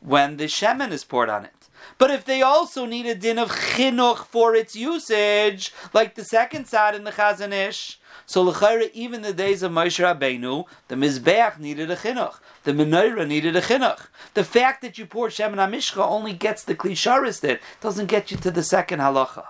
when 0.01 0.37
the 0.37 0.45
shemen 0.45 0.91
is 0.91 1.05
poured 1.05 1.29
on 1.29 1.45
it. 1.45 1.58
But 1.99 2.11
if 2.11 2.25
they 2.25 2.43
also 2.43 2.87
need 2.87 3.07
a 3.07 3.15
din 3.15 3.39
of 3.39 3.51
chinuch 3.51 4.27
for 4.27 4.55
its 4.55 4.77
usage, 4.77 5.73
like 5.93 6.15
the 6.15 6.25
second 6.25 6.67
side 6.67 6.95
in 6.95 7.05
the 7.05 7.13
Chazon 7.13 7.53
Ish, 7.53 7.99
so 8.27 8.43
l'chayra, 8.43 8.91
even 8.93 9.23
the 9.23 9.33
days 9.33 9.63
of 9.63 9.73
Moshe 9.73 9.99
Rabbeinu, 9.99 10.67
the 10.89 10.95
mizbeach 10.95 11.59
needed 11.59 11.91
a 11.91 11.97
chinuch, 11.97 12.41
the 12.65 12.73
menorah 12.73 13.27
needed 13.27 13.57
a 13.57 13.63
chinuch. 13.63 14.09
The 14.35 14.45
fact 14.45 14.83
that 14.83 14.99
you 14.99 15.07
pour 15.07 15.29
shemen 15.29 15.57
hamishcha 15.57 16.07
only 16.07 16.35
gets 16.35 16.63
the 16.63 16.75
klisharis 16.75 17.41
there, 17.41 17.59
doesn't 17.81 18.07
get 18.07 18.31
you 18.31 18.37
to 18.37 18.51
the 18.51 18.63
second 18.63 19.01
halacha. 19.01 19.47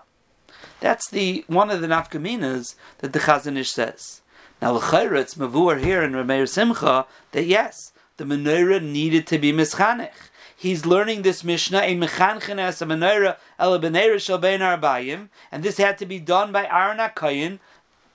That's 0.80 1.10
the 1.10 1.44
one 1.48 1.70
of 1.70 1.80
the 1.80 1.88
nafkaminas 1.88 2.76
that 2.98 3.12
the 3.12 3.18
Chazon 3.18 3.56
Ish 3.56 3.70
says. 3.70 4.22
Now 4.62 4.72
l'chayra, 4.72 5.18
it's 5.20 5.34
mavur 5.34 5.82
here 5.82 6.02
in 6.02 6.12
Rameir 6.12 6.48
Simcha 6.48 7.06
that 7.32 7.46
yes, 7.46 7.92
the 8.16 8.24
menorah 8.24 8.82
needed 8.82 9.26
to 9.28 9.38
be 9.38 9.52
mischanech 9.52 10.30
he's 10.58 10.84
learning 10.84 11.22
this 11.22 11.44
Mishnah 11.44 11.82
in 11.82 12.00
Mechanchen 12.00 12.58
as 12.58 12.82
a 12.82 12.86
Menorah 12.86 13.36
El 13.58 13.78
Arbayim, 13.78 15.28
and 15.52 15.62
this 15.62 15.78
had 15.78 15.96
to 15.98 16.06
be 16.06 16.18
done 16.18 16.52
by 16.52 16.66
Aaron 16.66 16.98
HaKayin 16.98 17.60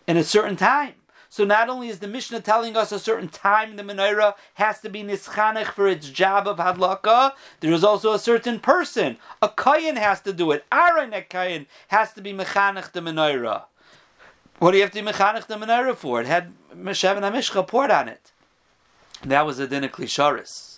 in 0.05 0.17
a 0.17 0.23
certain 0.23 0.57
time. 0.57 0.95
So 1.29 1.43
not 1.45 1.67
only 1.67 1.87
is 1.87 1.97
the 1.97 2.07
Mishnah 2.07 2.41
telling 2.41 2.77
us 2.77 2.91
a 2.91 2.99
certain 2.99 3.27
time 3.27 3.75
the 3.75 3.81
menorah 3.81 4.35
has 4.53 4.81
to 4.81 4.89
be 4.89 5.01
nischanech 5.01 5.71
for 5.71 5.87
its 5.87 6.09
job 6.09 6.47
of 6.47 6.57
hadlaka, 6.57 7.31
there 7.59 7.71
is 7.71 7.83
also 7.83 8.13
a 8.13 8.19
certain 8.19 8.59
person. 8.59 9.17
A 9.41 9.49
kayin 9.49 9.97
has 9.97 10.21
to 10.21 10.31
do 10.31 10.51
it. 10.51 10.63
Aaron 10.71 11.11
a 11.11 11.65
has 11.87 12.13
to 12.13 12.21
be 12.21 12.33
mechanech 12.33 12.91
the 12.91 12.99
menorah. 12.99 13.63
What 14.59 14.71
do 14.71 14.77
you 14.77 14.83
have 14.83 14.91
to 14.91 15.01
be 15.01 15.11
mechanech 15.11 15.47
the 15.47 15.55
menorah 15.55 15.95
for? 15.95 16.21
It 16.21 16.27
had 16.27 16.53
Meshev 16.75 17.17
and 17.17 17.25
Amishcha 17.25 17.67
poured 17.67 17.89
on 17.89 18.09
it. 18.09 18.31
That 19.23 19.47
was 19.47 19.57
a 19.57 19.67
din 19.67 19.85
of 19.85 19.91
klisharis. 19.91 20.72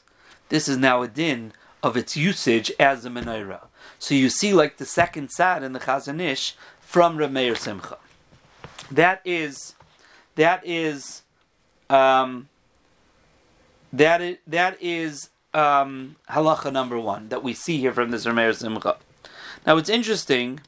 This 0.50 0.68
is 0.68 0.78
now 0.78 1.02
a 1.02 1.08
din 1.08 1.54
of 1.82 1.96
its 1.96 2.16
usage 2.18 2.72
as 2.80 3.06
a 3.06 3.10
menorah. 3.10 3.68
So 4.00 4.14
you 4.14 4.30
see, 4.30 4.54
like 4.54 4.78
the 4.78 4.86
second 4.86 5.30
sad 5.32 5.64
in 5.64 5.74
the 5.74 5.80
Chazon 5.80 6.20
Ish 6.20 6.56
from 6.80 7.18
Rameir 7.18 7.58
Simcha. 7.58 7.98
That 8.92 9.22
is, 9.26 9.76
that 10.36 10.62
is, 10.66 11.24
um, 11.90 12.50
that 13.92 14.22
is, 14.22 14.38
that 14.46 14.78
is 14.82 15.30
um, 15.54 16.18
halacha 16.30 16.72
number 16.72 17.00
one 17.00 17.30
that 17.30 17.44
we 17.44 17.54
see 17.54 17.78
here 17.78 17.94
from 17.94 18.12
this 18.12 18.26
Rameir 18.26 18.56
Simcha. 18.56 18.98
Now 19.66 19.78
it's 19.78 19.90
interesting. 19.90 20.60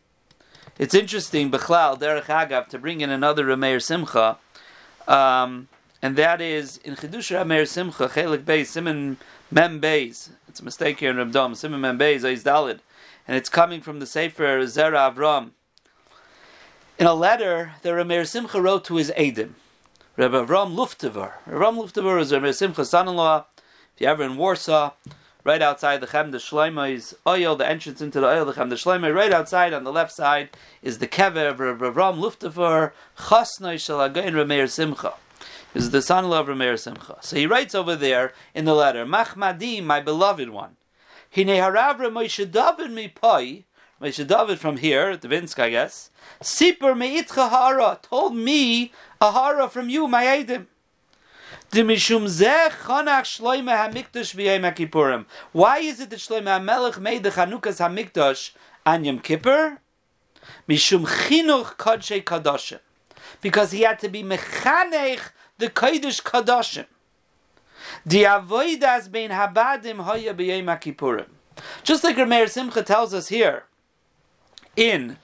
It's 0.79 0.93
interesting, 0.93 1.51
Bechlal 1.51 1.99
Derech 1.99 2.25
Agav, 2.25 2.67
to 2.67 2.77
bring 2.77 3.01
in 3.01 3.09
another 3.09 3.45
Rameir 3.45 3.81
Simcha, 3.81 4.37
um, 5.07 5.67
and 6.03 6.15
that 6.15 6.39
is 6.39 6.77
in 6.77 6.95
Chidush 6.95 7.35
Rameir 7.35 7.67
Simcha 7.67 8.07
Chelik 8.07 8.43
Beis 8.43 8.67
Simon 8.67 9.17
Mem 9.49 9.79
Beis. 9.79 10.31
It's 10.49 10.59
a 10.59 10.65
mistake 10.65 10.99
here 10.99 11.09
in 11.09 11.15
Rabdom. 11.15 11.55
Simon 11.55 11.79
Mem 11.79 11.97
Beis 11.97 12.21
Dalit, 12.43 12.79
and 13.25 13.37
it's 13.37 13.47
coming 13.47 13.79
from 13.79 14.01
the 14.01 14.05
Sefer 14.05 14.59
Zera 14.63 15.13
Avram. 15.13 15.51
In 16.99 17.07
a 17.07 17.13
letter 17.13 17.71
that 17.81 17.89
Rameir 17.89 18.27
Simcha 18.27 18.61
wrote 18.61 18.83
to 18.83 18.97
his 18.97 19.09
Adim, 19.11 19.51
Rabbi 20.17 20.35
Avram 20.35 20.75
Luftever. 20.75 21.31
Avram 21.49 21.77
Luftever 21.77 22.19
is 22.19 22.33
Rameir 22.33 22.53
Simcha's 22.53 22.89
son-in-law. 22.89 23.45
If 23.95 24.01
you're 24.01 24.09
ever 24.09 24.23
in 24.23 24.35
Warsaw, 24.35 24.91
right 25.45 25.61
outside 25.61 26.01
the 26.01 26.07
Chem 26.07 26.31
de 26.31 26.39
Shleima's 26.39 27.15
oil, 27.25 27.55
the 27.55 27.69
entrance 27.69 28.01
into 28.01 28.19
the 28.19 28.27
oil, 28.27 28.43
the 28.43 28.51
Chem 28.51 28.67
de 28.67 28.75
Shleima, 28.75 29.15
right 29.15 29.31
outside 29.31 29.71
on 29.71 29.85
the 29.85 29.93
left 29.93 30.11
side 30.11 30.49
is 30.81 30.97
the 30.97 31.07
kever 31.07 31.49
of 31.51 31.79
Avram 31.79 32.19
Luftever, 32.19 32.91
Chasnoi 33.17 33.75
Shalagain 33.75 34.33
Rameir 34.33 34.69
Simcha. 34.69 35.13
Is 35.77 35.91
the 35.91 36.01
son-in-law 36.01 36.39
of 36.39 36.47
Rameir 36.47 36.79
Simcha. 36.79 37.17
So 37.21 37.35
he 37.35 37.45
writes 37.45 37.75
over 37.75 37.95
there 37.95 38.33
in 38.55 38.65
the 38.65 38.73
letter, 38.73 39.05
Machmadi, 39.05 39.83
my 39.83 39.99
beloved 39.99 40.49
one. 40.49 40.75
Hine 41.29 41.49
haravra 41.49 42.09
Moshe 42.11 42.49
David 42.49 42.89
mi 42.89 43.09
pai, 43.09 43.67
Moshe 44.01 44.25
David 44.25 44.59
from 44.59 44.77
here, 44.77 45.11
at 45.11 45.21
the 45.21 45.27
Vinsk, 45.27 45.59
I 45.59 45.69
guess, 45.69 46.09
Sipur 46.41 46.95
meitcha 46.97 47.51
hara, 47.51 47.99
told 48.01 48.35
me 48.35 48.91
a 49.21 49.31
hara 49.31 49.69
from 49.69 49.87
you, 49.87 50.07
my 50.07 50.25
Edim. 50.25 50.65
Why 51.69 51.93
is 55.77 55.99
it 55.99 56.09
that 56.09 56.19
Shlomo 56.19 56.59
HaMelech 56.59 56.99
made 56.99 57.21
the 57.21 57.29
Chanukas 57.29 57.77
HaMikdash 57.77 58.55
on 58.83 59.05
Yom 59.05 59.19
Kippur? 59.19 59.77
Because 63.41 63.71
he 63.71 63.81
had 63.81 63.99
to 63.99 64.09
be 64.09 64.23
mechanech 64.23 65.19
the 65.57 65.69
kodesh 65.69 66.21
kadoshim. 66.21 66.85
The 68.05 68.23
avoidas 68.23 69.11
bein 69.11 69.31
habadim 69.31 69.99
hoya 70.01 70.33
b'yom 70.33 70.65
Kippurim. 70.79 71.27
Just 71.83 72.03
like 72.03 72.15
Rameir 72.15 72.49
Simcha 72.49 72.83
tells 72.83 73.13
us 73.13 73.29
here 73.29 73.63
in 74.75 75.17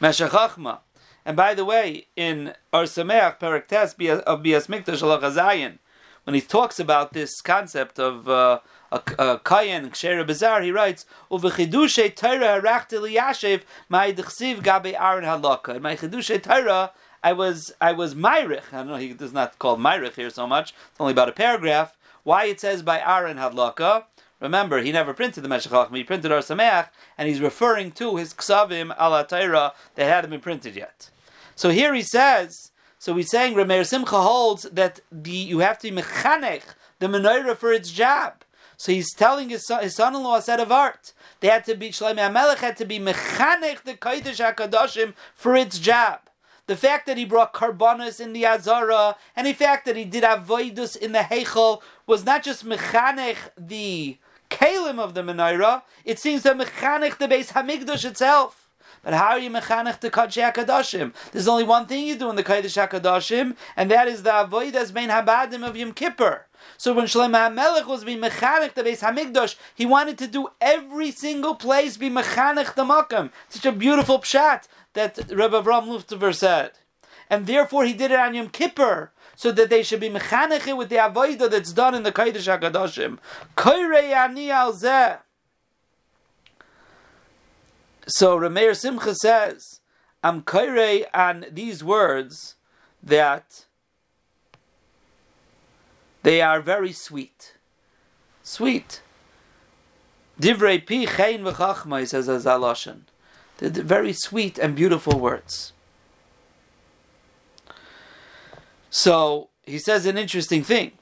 Meshachachma, 0.00 0.78
and 1.24 1.36
by 1.36 1.54
the 1.54 1.64
way, 1.64 2.06
in 2.16 2.54
Or 2.72 2.84
Sameach 2.84 3.38
Perak 3.38 3.68
Tes 3.68 3.92
of 3.92 4.42
Bias 4.42 4.66
Mikdash 4.66 5.00
Zayin, 5.00 5.78
when 6.24 6.34
he 6.34 6.40
talks 6.40 6.80
about 6.80 7.12
this 7.12 7.40
concept 7.42 7.98
of 7.98 8.28
uh, 8.28 8.60
a, 8.90 9.02
a 9.18 9.40
kayan 9.44 9.90
ksher 9.90 10.26
bizarre, 10.26 10.62
he 10.62 10.72
writes 10.72 11.04
uvechidushe 11.30 12.14
Torah 12.16 12.60
harachti 12.60 12.98
liyashiv 12.98 13.62
my 13.88 14.12
dechsiv 14.12 14.62
gabe 14.62 14.98
aron 14.98 15.24
halakha. 15.24 15.76
In 15.76 15.82
my 15.82 15.96
chidushe 15.96 16.42
Torah, 16.42 16.92
I 17.24 17.32
was 17.32 17.72
I 17.80 17.92
was 17.92 18.14
myrich. 18.14 18.72
I 18.72 18.76
don't 18.76 18.88
know 18.88 18.96
he 18.96 19.14
does 19.14 19.32
not 19.32 19.58
call 19.58 19.76
myrich 19.76 20.14
here 20.14 20.30
so 20.30 20.46
much. 20.46 20.74
It's 20.90 21.00
only 21.00 21.12
about 21.12 21.30
a 21.30 21.32
paragraph. 21.32 21.96
Why 22.22 22.44
it 22.44 22.60
says 22.60 22.82
by 22.82 23.00
Aaron 23.00 23.38
Hadlaka? 23.38 24.04
Remember, 24.40 24.82
he 24.82 24.92
never 24.92 25.14
printed 25.14 25.42
the 25.42 25.48
Meshach 25.48 25.90
he 25.92 26.04
printed 26.04 26.30
Or 26.30 26.40
Sameach, 26.40 26.88
and 27.16 27.28
he's 27.28 27.40
referring 27.40 27.92
to 27.92 28.16
his 28.16 28.34
Ksavim 28.34 28.94
ala 29.00 29.26
Torah 29.26 29.72
that 29.94 30.04
hadn't 30.04 30.30
been 30.30 30.40
printed 30.40 30.76
yet. 30.76 31.10
So 31.56 31.70
here 31.70 31.94
he 31.94 32.02
says 32.02 32.72
so 33.04 33.14
he's 33.16 33.30
saying 33.30 33.54
Rameir 33.54 33.86
Simcha 33.86 34.20
holds 34.20 34.62
that 34.62 35.00
the 35.12 35.30
you 35.30 35.58
have 35.58 35.78
to 35.80 35.90
be 35.90 36.00
mechanech 36.00 36.62
the 37.00 37.06
menorah 37.06 37.54
for 37.56 37.70
its 37.70 37.90
job. 37.90 38.44
So 38.76 38.92
he's 38.92 39.12
telling 39.12 39.50
his, 39.50 39.66
son, 39.66 39.82
his 39.82 39.94
son-in-law 39.94 40.40
set 40.40 40.58
of 40.58 40.72
art. 40.72 41.12
They 41.40 41.48
had 41.48 41.64
to 41.66 41.74
be 41.74 41.90
Shlomo 41.90 42.30
HaMelech 42.30 42.56
had 42.56 42.76
to 42.78 42.86
be 42.86 42.98
mechanech 42.98 43.82
the 43.82 43.94
kodesh 43.94 44.40
hakadoshim 44.42 45.12
for 45.34 45.54
its 45.54 45.78
job. 45.78 46.20
The 46.66 46.76
fact 46.76 47.06
that 47.06 47.18
he 47.18 47.26
brought 47.26 47.52
karbonis 47.52 48.20
in 48.20 48.32
the 48.32 48.46
azara 48.46 49.16
and 49.36 49.46
the 49.46 49.52
fact 49.52 49.84
that 49.84 49.96
he 49.96 50.06
did 50.06 50.24
avoidus 50.24 50.96
in 50.96 51.12
the 51.12 51.18
heichel 51.18 51.82
was 52.06 52.24
not 52.24 52.42
just 52.42 52.64
mechanech 52.64 53.36
the 53.58 54.16
kalim 54.50 54.98
of 54.98 55.12
the 55.12 55.20
menorah. 55.20 55.82
It 56.06 56.18
seems 56.18 56.42
that 56.44 56.56
mechanech 56.56 57.18
the 57.18 57.28
base 57.28 57.52
hamigdash 57.52 58.06
itself. 58.06 58.70
But 59.02 59.12
how 59.12 59.32
are 59.32 59.38
you 59.38 59.50
mechanech 59.50 60.00
to 60.00 60.08
Kodesh 60.08 60.52
HaKadoshim? 60.52 61.12
There's 61.32 61.46
only 61.46 61.64
one 61.64 61.84
thing 61.84 62.06
you 62.06 62.16
do 62.16 62.30
in 62.30 62.36
the 62.36 62.42
Kodesh 62.42 62.88
HaKadoshim, 62.88 63.54
and 63.76 63.90
that 63.90 64.08
is 64.08 64.22
the 64.22 64.30
avoidas 64.30 64.94
main 64.94 65.10
habadim 65.10 65.68
of 65.68 65.76
Yom 65.76 65.92
Kippur. 65.92 66.46
So 66.78 66.94
when 66.94 67.04
Shlomo 67.04 67.54
HaMelech 67.54 67.86
was 67.86 68.04
being 68.04 68.20
mechanech 68.20 68.72
the 68.72 68.82
Beis 68.82 69.00
Hamikdash, 69.00 69.56
he 69.74 69.84
wanted 69.84 70.16
to 70.16 70.26
do 70.26 70.48
every 70.62 71.10
single 71.10 71.54
place 71.54 71.98
be 71.98 72.08
mechanech 72.08 72.74
the 72.74 72.84
Makam. 72.84 73.30
Such 73.50 73.66
a 73.66 73.72
beautiful 73.72 74.18
pshat 74.20 74.66
that 74.94 75.18
Rebbe 75.28 75.62
Avram 75.62 75.86
Luftever 75.86 76.34
said. 76.34 76.72
And 77.28 77.46
therefore 77.46 77.84
he 77.84 77.92
did 77.92 78.10
it 78.10 78.18
on 78.18 78.34
Yom 78.34 78.48
Kippur, 78.48 79.10
so 79.36 79.50
that 79.52 79.70
they 79.70 79.82
should 79.82 80.00
be 80.00 80.08
mechanech 80.08 80.76
with 80.76 80.88
the 80.88 80.96
avodah 80.96 81.50
that's 81.50 81.72
done 81.72 81.94
in 81.94 82.02
the 82.02 82.12
Kodesh 82.12 82.58
HaKadoshim. 82.58 83.18
Koirei 83.56 84.12
zeh. 84.72 85.18
So 88.06 88.38
Rameir 88.38 88.76
Simcha 88.76 89.14
says, 89.14 89.80
"I'm 90.22 90.42
kaire 90.42 91.06
on 91.14 91.46
these 91.50 91.82
words 91.82 92.56
that 93.02 93.64
they 96.22 96.40
are 96.40 96.60
very 96.60 96.92
sweet, 96.92 97.54
sweet. 98.42 99.00
Divrei 100.40 100.84
pi 100.86 101.06
chein 101.06 101.42
v'chachma, 101.42 102.00
he 102.00 102.06
says 102.06 102.28
as. 102.28 102.46
They're 103.58 103.70
very 103.70 104.12
sweet 104.12 104.58
and 104.58 104.74
beautiful 104.74 105.18
words. 105.18 105.72
So 108.90 109.48
he 109.62 109.78
says 109.78 110.06
an 110.06 110.18
interesting 110.18 110.62
thing. 110.62 110.92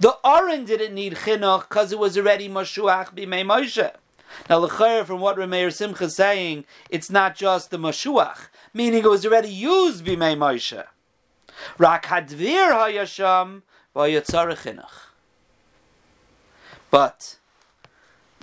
The 0.00 0.16
Aron 0.24 0.64
didn't 0.64 0.94
need 0.94 1.14
chinuch 1.14 1.68
because 1.68 1.92
it 1.92 1.98
was 1.98 2.16
already 2.18 2.48
Mashuach 2.48 3.14
b'mei 3.14 3.44
Moshe. 3.44 3.92
Now, 4.50 4.58
l'chayr, 4.58 5.04
from 5.04 5.20
what 5.20 5.36
Rameir 5.36 5.72
Simcha 5.72 6.04
is 6.04 6.16
saying, 6.16 6.64
it's 6.90 7.10
not 7.10 7.36
just 7.36 7.70
the 7.70 7.76
Mashuach, 7.76 8.48
meaning 8.72 9.04
it 9.04 9.10
was 9.10 9.24
already 9.24 9.50
used 9.50 10.04
b'mei 10.04 10.36
Moshe. 10.36 10.84
Rak 11.78 12.06
hadvir 12.06 12.72
hayasham 12.72 13.62
v'yatzar 13.94 14.56
chinuch. 14.56 15.10
But 16.90 17.38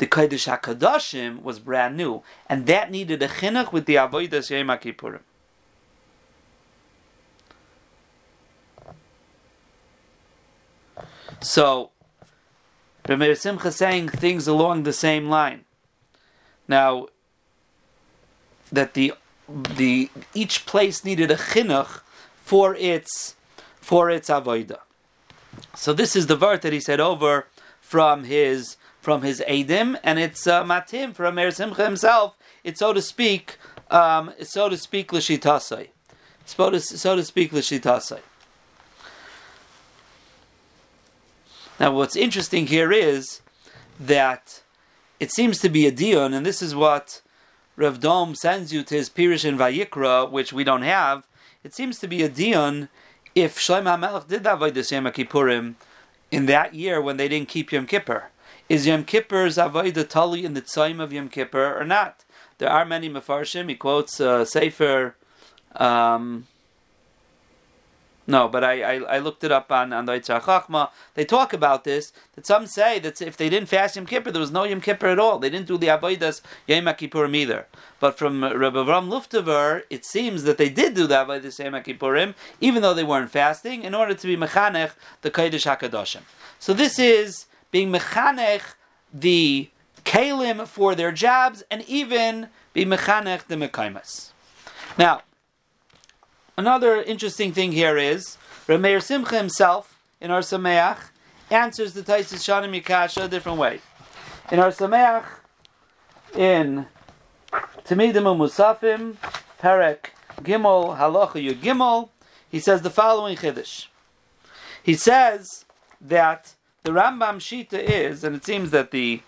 the 0.01 0.07
Kodesh 0.07 0.47
HaKadoshim 0.49 1.43
was 1.43 1.59
brand 1.59 1.95
new, 1.95 2.23
and 2.49 2.65
that 2.65 2.89
needed 2.89 3.21
a 3.21 3.27
chinuch 3.27 3.71
with 3.71 3.85
the 3.85 3.93
Avodah 3.97 4.49
Yom 4.49 4.69
Kippurim. 4.79 5.19
So, 11.39 11.91
Rameir 13.05 13.37
Simcha 13.37 13.71
saying 13.71 14.09
things 14.09 14.47
along 14.47 14.83
the 14.83 14.91
same 14.91 15.29
line. 15.29 15.65
Now, 16.67 17.09
that 18.71 18.95
the 18.95 19.13
the 19.47 20.09
each 20.33 20.65
place 20.65 21.05
needed 21.05 21.29
a 21.29 21.35
chinuch 21.35 22.01
for 22.43 22.73
its 22.73 23.35
for 23.75 24.09
its 24.09 24.31
avoida. 24.31 24.79
So 25.75 25.93
this 25.93 26.15
is 26.15 26.25
the 26.25 26.37
vart 26.37 26.61
that 26.61 26.73
he 26.73 26.79
said 26.79 26.99
over 26.99 27.45
from 27.79 28.23
his 28.23 28.77
from 29.01 29.23
his 29.23 29.41
edim, 29.47 29.99
and 30.03 30.19
it's 30.19 30.47
uh, 30.47 30.63
matim 30.63 31.13
from 31.13 31.35
Rameir 31.35 31.53
Simcha 31.53 31.83
himself. 31.83 32.37
It's 32.63 32.79
so 32.79 32.93
to 32.93 33.01
speak, 33.01 33.57
um, 33.89 34.31
so 34.41 34.69
to 34.69 34.77
speak 34.77 35.11
l'shitasai, 35.11 35.89
so 36.45 36.69
to 36.69 36.79
so 36.79 37.15
to 37.15 37.23
speak 37.23 37.51
l'shitasai. 37.51 38.19
Now, 41.79 41.91
what's 41.91 42.15
interesting 42.15 42.67
here 42.67 42.91
is 42.91 43.41
that 43.99 44.61
it 45.19 45.31
seems 45.31 45.57
to 45.59 45.69
be 45.69 45.87
a 45.87 45.91
dion, 45.91 46.31
and 46.31 46.45
this 46.45 46.61
is 46.61 46.75
what 46.75 47.21
Rav 47.75 47.99
Dom 47.99 48.35
sends 48.35 48.71
you 48.71 48.83
to 48.83 48.95
his 48.95 49.09
Pirish 49.09 49.43
in 49.43 49.57
Vayikra, 49.57 50.29
which 50.29 50.53
we 50.53 50.63
don't 50.63 50.83
have. 50.83 51.25
It 51.63 51.73
seems 51.73 51.97
to 51.99 52.07
be 52.07 52.21
a 52.21 52.29
dion 52.29 52.89
if 53.33 53.57
Shlomo 53.57 53.97
HaMelech 53.97 54.27
did 54.27 54.43
that 54.43 54.59
Avodah 54.59 54.91
Yom 54.91 55.05
Kippurim 55.05 55.73
in 56.29 56.45
that 56.45 56.75
year 56.75 57.01
when 57.01 57.17
they 57.17 57.27
didn't 57.27 57.49
keep 57.49 57.71
Yom 57.71 57.87
Kippur. 57.87 58.25
Is 58.69 58.87
Yom 58.87 59.03
Kippur's 59.03 59.57
Avodah 59.57 60.07
Tali 60.07 60.45
in 60.45 60.53
the 60.53 60.61
time 60.61 60.99
of 60.99 61.11
Yom 61.11 61.29
Kippur 61.29 61.77
or 61.77 61.83
not? 61.83 62.23
There 62.57 62.69
are 62.69 62.85
many 62.85 63.09
Mefarshim. 63.09 63.69
He 63.69 63.75
quotes 63.75 64.21
uh, 64.21 64.45
Sefer. 64.45 65.15
Um, 65.75 66.47
no, 68.27 68.47
but 68.47 68.63
I, 68.63 68.81
I, 68.81 68.95
I, 69.15 69.17
looked 69.17 69.43
it 69.43 69.51
up 69.51 69.71
on, 69.71 69.91
on 69.91 70.05
the 70.05 70.13
Yitzhak 70.13 70.43
Chachma. 70.43 70.89
They 71.15 71.25
talk 71.25 71.53
about 71.53 71.83
this, 71.83 72.13
that 72.35 72.45
some 72.45 72.67
say 72.67 72.99
that 72.99 73.21
if 73.21 73.35
they 73.35 73.49
didn't 73.49 73.67
fast 73.67 73.95
Yom 73.95 74.05
Kippur, 74.05 74.31
there 74.31 74.39
was 74.39 74.51
no 74.51 74.63
Yom 74.63 74.79
Kippur 74.79 75.07
at 75.07 75.19
all. 75.19 75.39
They 75.39 75.49
didn't 75.49 75.67
do 75.67 75.77
the 75.77 75.87
Avodas 75.87 76.41
Yom 76.67 76.85
Kippurim 76.85 77.35
either. 77.35 77.67
But 77.99 78.17
from 78.17 78.43
Rabbi 78.43 78.77
Avram 78.77 79.09
Luftever, 79.09 79.83
it 79.89 80.05
seems 80.05 80.43
that 80.43 80.57
they 80.57 80.69
did 80.69 80.93
do 80.93 81.07
the 81.07 81.15
Avodas 81.15 81.57
Yom 81.57 81.73
Kippurim, 81.83 82.35
even 82.61 82.81
though 82.81 82.93
they 82.93 83.03
weren't 83.03 83.31
fasting, 83.31 83.83
in 83.83 83.95
order 83.95 84.13
to 84.13 84.27
be 84.27 84.37
Mechanech, 84.37 84.91
the 85.23 85.31
Kodesh 85.31 85.65
HaKadoshim. 85.65 86.21
So 86.59 86.73
this 86.73 86.99
is 86.99 87.47
being 87.71 87.91
Mechanech, 87.91 88.61
the 89.13 89.69
Kalim 90.05 90.67
for 90.67 90.95
their 90.95 91.11
jobs, 91.11 91.63
and 91.71 91.83
even 91.87 92.49
be 92.73 92.85
Mechanech, 92.85 93.47
the 93.47 93.55
Mekaimas. 93.55 94.31
Now, 94.97 95.21
Another 96.61 97.01
interesting 97.01 97.53
thing 97.53 97.71
here 97.71 97.97
is 97.97 98.37
Rameir 98.67 99.01
Simcha 99.01 99.37
himself 99.37 99.99
in 100.19 100.29
Or 100.29 100.41
Sameach 100.41 100.99
answers 101.49 101.93
the 101.93 102.03
Taisis 102.03 102.43
Shanim 102.43 102.79
Yikasha 102.79 103.23
a 103.23 103.27
different 103.27 103.57
way. 103.57 103.79
In 104.51 104.59
Or 104.59 104.67
Sameach, 104.67 105.25
in 106.35 106.85
Tamidim 107.51 108.37
Musafim, 108.37 109.15
Perek 109.59 110.11
Gimel, 110.41 110.97
Halacha 110.97 111.43
Yud 111.43 111.61
Gimel, 111.61 112.09
he 112.49 112.59
says 112.59 112.83
the 112.83 112.91
following 112.91 113.37
Chiddush. 113.37 113.87
He 114.83 114.93
says 114.93 115.65
that 115.99 116.53
the 116.83 116.91
Rambam 116.91 117.37
Shita 117.37 117.73
is, 117.73 118.23
and 118.23 118.35
it 118.35 118.45
seems 118.45 118.71
that 118.71 118.91
the 118.91 119.21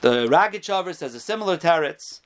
the 0.00 0.26
Ragichover 0.26 0.94
says 0.94 1.14
a 1.14 1.20
similar 1.20 1.56
teretz, 1.56 2.20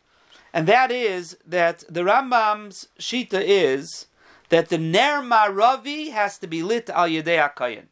and 0.52 0.66
that 0.66 0.90
is 0.90 1.36
that 1.46 1.84
the 1.88 2.02
Rambam's 2.02 2.88
Shita 2.98 3.42
is 3.44 4.06
that 4.48 4.68
the 4.68 4.78
Ner 4.78 5.20
Maravi 5.20 6.12
has 6.12 6.38
to 6.38 6.46
be 6.46 6.62
lit 6.62 6.88
al 6.90 7.08
Yedei 7.08 7.54
HaKayin. 7.54 7.84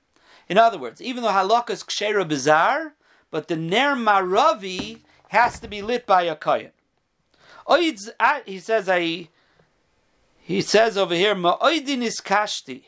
In 0.49 0.59
other 0.59 0.79
words, 0.79 1.03
even 1.03 1.23
though 1.23 1.31
halakha 1.31 1.71
is 1.71 1.83
kshera 1.83 2.27
bizarre, 2.27 2.95
but 3.31 3.49
the 3.49 3.57
Ner 3.57 3.95
Maravi 3.95 5.01
has 5.29 5.59
to 5.61 5.69
be 5.69 5.83
lit 5.83 6.07
by 6.07 6.23
a. 6.23 6.39
He 7.77 7.97
says, 8.59 8.89
I, 8.89 9.29
he 10.41 10.61
says 10.61 10.97
over 10.97 11.15
here, 11.15 11.35
Ma'oidin 11.35 12.03
is 12.03 12.21
kashti. 12.21 12.85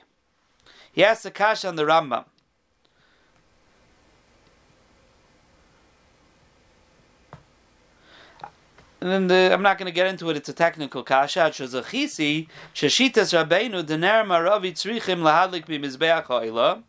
He 0.92 1.00
has 1.00 1.24
a 1.26 1.30
kash 1.30 1.64
on 1.64 1.76
the 1.76 1.84
Rambam. 1.84 2.26
And 9.06 9.30
the, 9.30 9.50
I'm 9.52 9.62
not 9.62 9.78
going 9.78 9.86
to 9.86 9.92
get 9.92 10.08
into 10.08 10.30
it. 10.30 10.36
It's 10.36 10.48
a 10.48 10.52
technical 10.52 11.04
kasha. 11.04 11.38
Shazachisi 11.38 12.48
shashitas 12.74 13.32
rabbeinu 13.32 13.84
dener 13.84 14.24
maravi 14.26 14.72
tzrichim 14.72 15.20
lahadlik 15.20 15.66
b'mizbeach 15.66 16.24
ha'ila. 16.24 16.82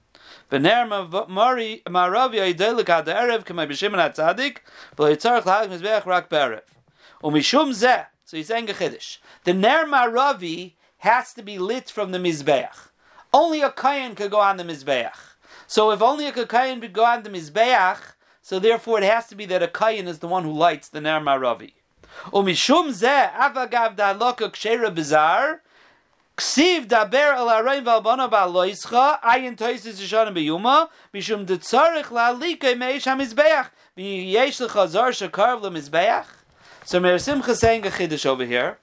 V'ner 0.51 0.87
maravi 1.29 1.83
aidelik 1.85 2.89
ad 2.89 3.05
erev 3.05 3.45
k'may 3.45 3.67
b'shimon 3.69 4.01
atzadik 4.01 4.57
v'loitzarech 4.97 5.43
lahadlik 5.43 5.79
mizbeach 5.79 6.05
rak 6.07 6.27
be'erev. 6.27 6.63
Umishum 7.23 7.69
zeh. 7.69 8.07
So 8.25 8.35
he's 8.35 8.47
saying 8.47 8.67
a 8.69 8.73
chiddush. 8.73 9.19
The 9.43 9.53
ner 9.53 9.85
maravi 9.85 10.73
has 10.97 11.33
to 11.35 11.43
be 11.43 11.59
lit 11.59 11.91
from 11.91 12.11
the 12.11 12.17
mizbeach. 12.17 12.89
Only 13.31 13.61
a 13.61 13.69
kayan 13.69 14.15
could 14.15 14.31
go 14.31 14.39
on 14.39 14.57
the 14.57 14.63
mizbeach. 14.63 15.35
So 15.67 15.91
if 15.91 16.01
only 16.01 16.25
a 16.25 16.31
kayan 16.31 16.81
could 16.81 16.93
go 16.93 17.05
on 17.05 17.21
the 17.21 17.29
mizbeach, 17.29 17.99
so 18.41 18.57
therefore 18.57 18.99
it 18.99 19.03
has 19.03 19.27
to 19.27 19.35
be 19.35 19.45
that 19.45 19.61
a 19.61 19.67
kayan 19.67 20.07
is 20.07 20.17
the 20.17 20.27
one 20.27 20.43
who 20.43 20.51
lights 20.51 20.89
the 20.89 20.99
ner 20.99 21.19
maravi. 21.19 21.73
Umishum 22.31 22.91
ze 22.91 23.07
avagav 23.07 23.95
da 23.95 24.13
loka 24.13 24.49
kshera 24.49 24.93
bizar. 24.93 25.59
Ksiv 26.37 26.87
loischa 28.51 29.19
ayin 29.21 29.55
toisis 29.55 29.99
yishanim 29.99 30.35
biyuma 30.35 30.89
la 32.11 32.31
lika 32.31 32.67
meish 32.67 33.05
hamizbeach 33.05 33.69
v'yesh 33.97 34.67
lecha 34.67 34.87
zar 34.87 35.11
shekarv 35.11 35.61
lemizbeach. 35.61 36.25
So 36.85 36.99
Meir 36.99 37.19
Simcha 37.19 37.55
saying 37.55 37.85
a 37.85 37.89
chiddush 37.89 38.25
over 38.25 38.45
here 38.45 38.77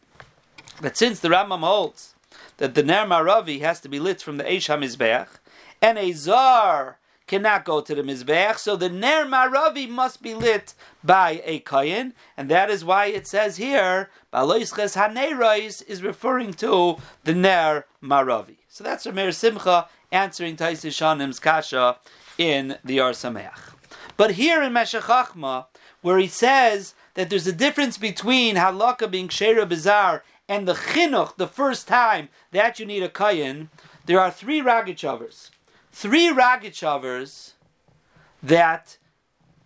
that 0.81 0.97
since 0.97 1.21
the 1.21 1.29
Rambam 1.29 1.61
holds 1.61 2.15
that 2.59 2.75
the 2.75 2.83
Ner 2.83 3.07
Maravi 3.07 3.61
has 3.61 3.81
to 3.81 3.89
be 3.89 3.99
lit 3.99 4.21
from 4.21 4.37
the 4.37 4.45
Eish 4.45 4.69
HaMizbeach 4.69 5.29
and 5.81 5.99
a 5.99 6.13
Zar 6.13 6.99
cannot 7.27 7.65
go 7.65 7.81
to 7.81 7.95
the 7.95 8.03
Mizbeach, 8.03 8.59
so 8.59 8.77
the 8.77 8.89
Ner 8.89 9.25
Maravi 9.25 9.89
must 9.89 10.23
be 10.23 10.35
lit 10.35 10.75
by 11.03 11.43
a 11.45 11.61
Kayin, 11.61 12.13
and 12.37 12.51
that 12.51 12.71
is 12.71 12.85
why 12.85 13.07
it 13.07 13.27
says 13.27 13.57
here, 13.57 14.11
Baloisches 14.33 14.97
Hanerois 14.97 15.83
is 15.87 16.03
referring 16.03 16.53
to 16.55 16.97
the 17.25 17.35
Ner 17.35 17.87
Maravi. 18.03 18.57
So 18.69 18.85
that's 18.85 19.07
Rameir 19.07 19.35
Simcha 19.35 19.89
answering 20.13 20.57
Taisi 20.57 20.91
Shanim's 20.91 21.41
Kasha 21.41 21.99
in 22.37 22.77
the 22.85 23.01
Or 23.01 23.11
Sameach. 23.11 23.75
But 24.17 24.33
here 24.33 24.63
in 24.63 24.73
Meshach 24.73 25.09
where 26.03 26.19
he 26.19 26.27
says 26.27 26.95
that 27.15 27.31
there's 27.31 27.47
a 27.47 27.53
difference 27.53 27.97
between 27.97 28.57
halakha 28.57 29.11
being 29.11 29.29
shera 29.29 29.67
bizar 29.67 30.23
and 30.49 30.69
the 30.69 30.75
chinuch, 30.75 31.37
the 31.37 31.47
first 31.47 31.89
time 31.89 32.29
that 32.53 32.79
you 32.79 32.85
need 32.85 33.03
a 33.03 33.09
kayin, 33.09 33.69
there 34.05 34.21
are 34.21 34.31
three 34.31 34.61
ragichovers 34.61 35.51
three 35.95 36.29
Ragichovers 36.33 37.53
that 38.43 38.99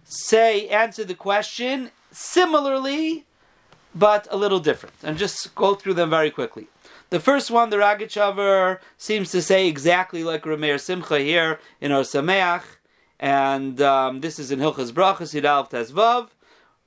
say 0.04 0.68
answer 0.68 1.02
the 1.02 1.14
question 1.14 1.90
similarly, 2.12 3.24
but 3.94 4.28
a 4.30 4.36
little 4.36 4.60
different. 4.60 4.94
And 5.02 5.16
just 5.16 5.54
go 5.54 5.74
through 5.74 5.94
them 5.94 6.10
very 6.10 6.30
quickly. 6.30 6.68
The 7.10 7.18
first 7.18 7.50
one, 7.50 7.70
the 7.70 7.78
Ragichover, 7.78 8.78
seems 8.98 9.30
to 9.30 9.40
say 9.40 9.66
exactly 9.66 10.22
like 10.22 10.42
Rameir 10.42 10.78
Simcha 10.78 11.18
here 11.20 11.58
in 11.80 11.92
Or 11.92 12.02
Sameach, 12.02 12.64
and 13.18 13.80
um, 13.80 14.20
this 14.20 14.38
is 14.38 14.52
in 14.52 14.58
Hilchas 14.58 14.92
Brachas 14.92 15.32
Yidalv 15.34 15.70
Tezvav, 15.70 16.28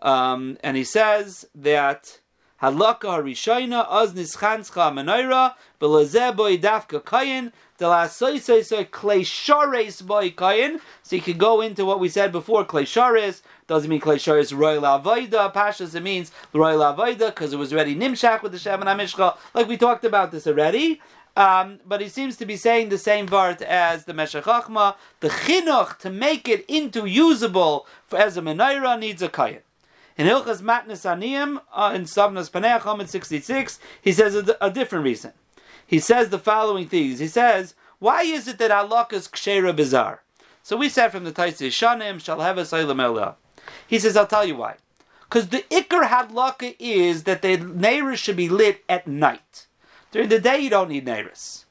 um, 0.07 0.57
and 0.63 0.77
he 0.77 0.83
says 0.83 1.45
that 1.55 2.19
Halakha 2.61 3.01
Harishayna 3.01 3.87
Az 3.89 4.13
Nischanscha 4.13 4.93
Menorah 4.93 5.55
Belazeh 5.79 6.35
Boy 6.35 6.57
Dafka 6.57 7.01
Kayin 7.01 7.51
so 7.81 7.95
you 11.15 11.21
can 11.21 11.37
go 11.39 11.61
into 11.61 11.83
what 11.83 11.99
we 11.99 12.07
said 12.09 12.31
before, 12.31 12.63
Kleisharis. 12.63 13.41
Doesn't 13.65 13.89
mean 13.89 13.99
Kleisharis 13.99 14.55
Royal 14.55 14.83
Avoida. 14.83 15.51
Pashas, 15.51 15.95
it 15.95 16.03
means 16.03 16.31
Royal 16.53 16.81
Avoida 16.81 17.29
because 17.29 17.53
it 17.53 17.57
was 17.57 17.73
already 17.73 17.95
Nimshach 17.95 18.43
with 18.43 18.51
the 18.51 18.59
Shem 18.59 18.83
and 18.83 18.89
Amishcha. 18.89 19.35
Like 19.55 19.67
we 19.67 19.77
talked 19.77 20.05
about 20.05 20.31
this 20.31 20.45
already. 20.45 21.01
Um, 21.35 21.79
but 21.83 22.01
he 22.01 22.07
seems 22.07 22.37
to 22.37 22.45
be 22.45 22.55
saying 22.55 22.89
the 22.89 22.99
same 22.99 23.25
vart 23.27 23.63
as 23.63 24.05
the 24.05 24.13
Meshach 24.13 24.43
The 24.43 25.29
chinuch 25.29 25.97
to 25.99 26.11
make 26.11 26.47
it 26.47 26.63
into 26.67 27.07
usable 27.07 27.87
for 28.05 28.19
as 28.19 28.37
a 28.37 28.41
menorah 28.41 28.99
needs 28.99 29.23
a 29.23 29.29
kayan. 29.29 29.61
In 30.21 30.27
Hilchas 30.27 30.61
Matnas 30.61 31.03
Aniyim, 31.03 31.59
uh, 31.73 31.93
in 31.95 32.03
Savnas 32.03 32.51
Paneach, 32.51 33.09
66, 33.09 33.79
he 34.03 34.11
says 34.11 34.35
a, 34.35 34.55
a 34.61 34.69
different 34.69 35.03
reason 35.03 35.33
he 35.91 35.99
says 35.99 36.29
the 36.29 36.39
following 36.39 36.87
things. 36.87 37.19
He 37.19 37.27
says, 37.27 37.75
why 37.99 38.21
is 38.21 38.47
it 38.47 38.59
that 38.59 38.71
halakha 38.71 39.11
is 39.11 39.27
kshera 39.27 39.75
bizar? 39.75 40.19
So 40.63 40.77
we 40.77 40.87
said 40.87 41.09
from 41.09 41.25
the 41.25 41.33
Taisi 41.33 41.67
Shanim, 41.67 42.21
shall 42.21 42.39
have 42.39 42.57
a 42.57 43.35
He 43.87 43.99
says, 43.99 44.15
I'll 44.15 44.25
tell 44.25 44.45
you 44.45 44.55
why. 44.55 44.75
Because 45.23 45.49
the 45.49 45.65
ikr 45.69 46.07
halakha 46.07 46.77
is 46.79 47.23
that 47.23 47.41
the 47.41 47.57
neiris 47.57 48.17
should 48.17 48.37
be 48.37 48.47
lit 48.47 48.85
at 48.87 49.05
night. 49.05 49.67
During 50.13 50.29
the 50.29 50.39
day, 50.39 50.59
you 50.59 50.69
don't 50.69 50.87
need 50.87 51.05
neiris. 51.05 51.65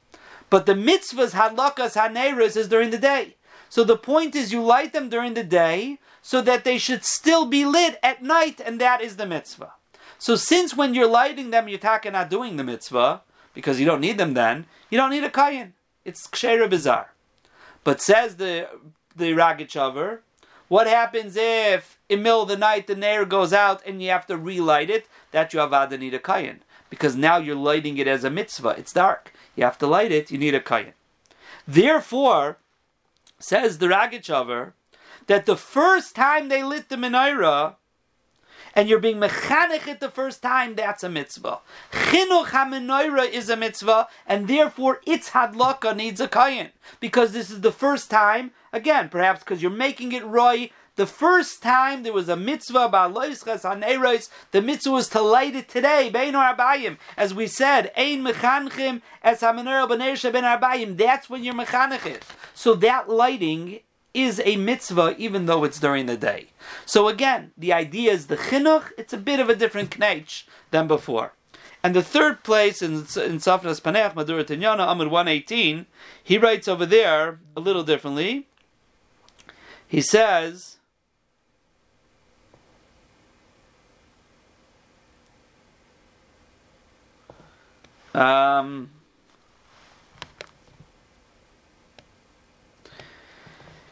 But 0.51 0.67
the 0.67 0.73
mitzvahs 0.75 1.31
halakas 1.31 1.99
haneiris 1.99 2.55
is 2.55 2.67
during 2.67 2.91
the 2.91 2.99
day. 2.99 3.37
So 3.71 3.85
the 3.85 3.95
point 3.95 4.35
is, 4.35 4.51
you 4.51 4.61
light 4.61 4.91
them 4.91 5.07
during 5.07 5.33
the 5.33 5.45
day 5.45 5.97
so 6.21 6.41
that 6.41 6.65
they 6.65 6.77
should 6.77 7.05
still 7.05 7.45
be 7.45 7.63
lit 7.63 7.97
at 8.03 8.21
night, 8.21 8.59
and 8.59 8.81
that 8.81 8.99
is 8.99 9.15
the 9.15 9.25
mitzvah. 9.25 9.71
So 10.19 10.35
since 10.35 10.75
when 10.75 10.93
you're 10.93 11.07
lighting 11.07 11.51
them, 11.51 11.69
you're 11.69 11.79
not 12.11 12.29
doing 12.29 12.57
the 12.57 12.65
mitzvah, 12.65 13.21
because 13.53 13.79
you 13.79 13.85
don't 13.85 14.01
need 14.01 14.17
them 14.17 14.33
then, 14.33 14.65
you 14.89 14.97
don't 14.97 15.09
need 15.09 15.23
a 15.23 15.29
kayin. 15.29 15.71
It's 16.03 16.27
kshera 16.27 16.69
bizarre. 16.69 17.13
But 17.85 18.01
says 18.01 18.35
the 18.35 18.67
the 19.15 19.31
Ragichover, 19.31 20.19
what 20.67 20.87
happens 20.87 21.37
if 21.37 21.97
in 22.09 22.19
the 22.19 22.23
middle 22.23 22.41
of 22.41 22.49
the 22.49 22.57
night 22.57 22.87
the 22.87 22.95
nair 22.95 23.23
goes 23.23 23.53
out 23.53 23.81
and 23.85 24.03
you 24.03 24.09
have 24.09 24.27
to 24.27 24.35
relight 24.35 24.89
it? 24.89 25.07
That 25.31 25.53
you 25.53 25.61
have 25.61 25.97
need 25.97 26.13
a 26.13 26.19
kayin. 26.19 26.59
Because 26.89 27.15
now 27.15 27.37
you're 27.37 27.55
lighting 27.55 27.97
it 27.97 28.07
as 28.07 28.25
a 28.25 28.29
mitzvah. 28.29 28.75
It's 28.77 28.91
dark. 28.91 29.31
You 29.55 29.63
have 29.63 29.77
to 29.77 29.87
light 29.87 30.11
it, 30.11 30.29
you 30.29 30.37
need 30.37 30.55
a 30.55 30.59
kayin. 30.59 30.91
Therefore, 31.65 32.57
says 33.43 33.77
the 33.77 33.87
Ragichover, 33.87 34.73
that 35.27 35.45
the 35.45 35.55
first 35.55 36.15
time 36.15 36.49
they 36.49 36.63
lit 36.63 36.89
the 36.89 36.95
menorah, 36.95 37.75
and 38.73 38.87
you're 38.87 38.99
being 38.99 39.17
mechanech 39.17 39.87
it 39.87 39.99
the 39.99 40.09
first 40.09 40.41
time, 40.41 40.75
that's 40.75 41.03
a 41.03 41.09
mitzvah. 41.09 41.59
Chinuch 41.91 42.47
hamenoira 42.47 43.29
is 43.29 43.49
a 43.49 43.57
mitzvah, 43.57 44.07
and 44.25 44.47
therefore 44.47 45.01
its 45.05 45.31
hadlaka 45.31 45.95
needs 45.95 46.21
a 46.21 46.27
kayin. 46.27 46.69
Because 46.99 47.33
this 47.33 47.51
is 47.51 47.61
the 47.61 47.71
first 47.71 48.09
time, 48.09 48.51
again, 48.71 49.09
perhaps 49.09 49.39
because 49.39 49.61
you're 49.61 49.71
making 49.71 50.13
it 50.13 50.25
roy, 50.25 50.69
the 50.95 51.05
first 51.05 51.61
time 51.61 52.03
there 52.03 52.13
was 52.13 52.29
a 52.29 52.35
mitzvah 52.35 52.85
about 52.85 53.13
loischas 53.13 53.63
haneros, 53.63 54.29
the 54.51 54.61
mitzvah 54.61 54.91
was 54.91 55.09
to 55.09 55.21
light 55.21 55.55
it 55.55 55.69
today, 55.69 56.09
bein 56.09 56.33
arbayim. 56.33 56.97
As 57.17 57.33
we 57.33 57.47
said, 57.47 57.91
ein 57.95 58.23
mechanchim 58.23 59.01
as 59.23 59.39
hamenorah 59.39 59.87
ben 59.87 60.43
arbayim. 60.43 60.97
That's 60.97 61.29
when 61.29 61.43
you're 61.43 61.55
mechanech 61.55 62.05
it. 62.05 62.23
So 62.61 62.75
that 62.75 63.09
lighting 63.09 63.79
is 64.13 64.39
a 64.45 64.55
mitzvah 64.55 65.15
even 65.17 65.47
though 65.47 65.63
it's 65.63 65.79
during 65.79 66.05
the 66.05 66.15
day. 66.15 66.49
So 66.85 67.07
again, 67.07 67.53
the 67.57 67.73
idea 67.73 68.11
is 68.11 68.27
the 68.27 68.37
chinuch, 68.37 68.91
it's 68.99 69.13
a 69.13 69.17
bit 69.17 69.39
of 69.39 69.49
a 69.49 69.55
different 69.55 69.97
knetch 69.97 70.45
than 70.69 70.87
before. 70.87 71.33
And 71.81 71.95
the 71.95 72.03
third 72.03 72.43
place 72.43 72.83
in, 72.83 72.93
in 72.97 73.39
Safnas 73.39 73.81
Paneach, 73.81 74.13
Madura 74.13 74.43
Tinyana, 74.43 74.85
Amud 74.85 75.09
118, 75.09 75.87
he 76.23 76.37
writes 76.37 76.67
over 76.67 76.85
there 76.85 77.39
a 77.57 77.59
little 77.59 77.81
differently. 77.81 78.45
He 79.87 80.01
says, 80.01 80.77
um, 88.13 88.91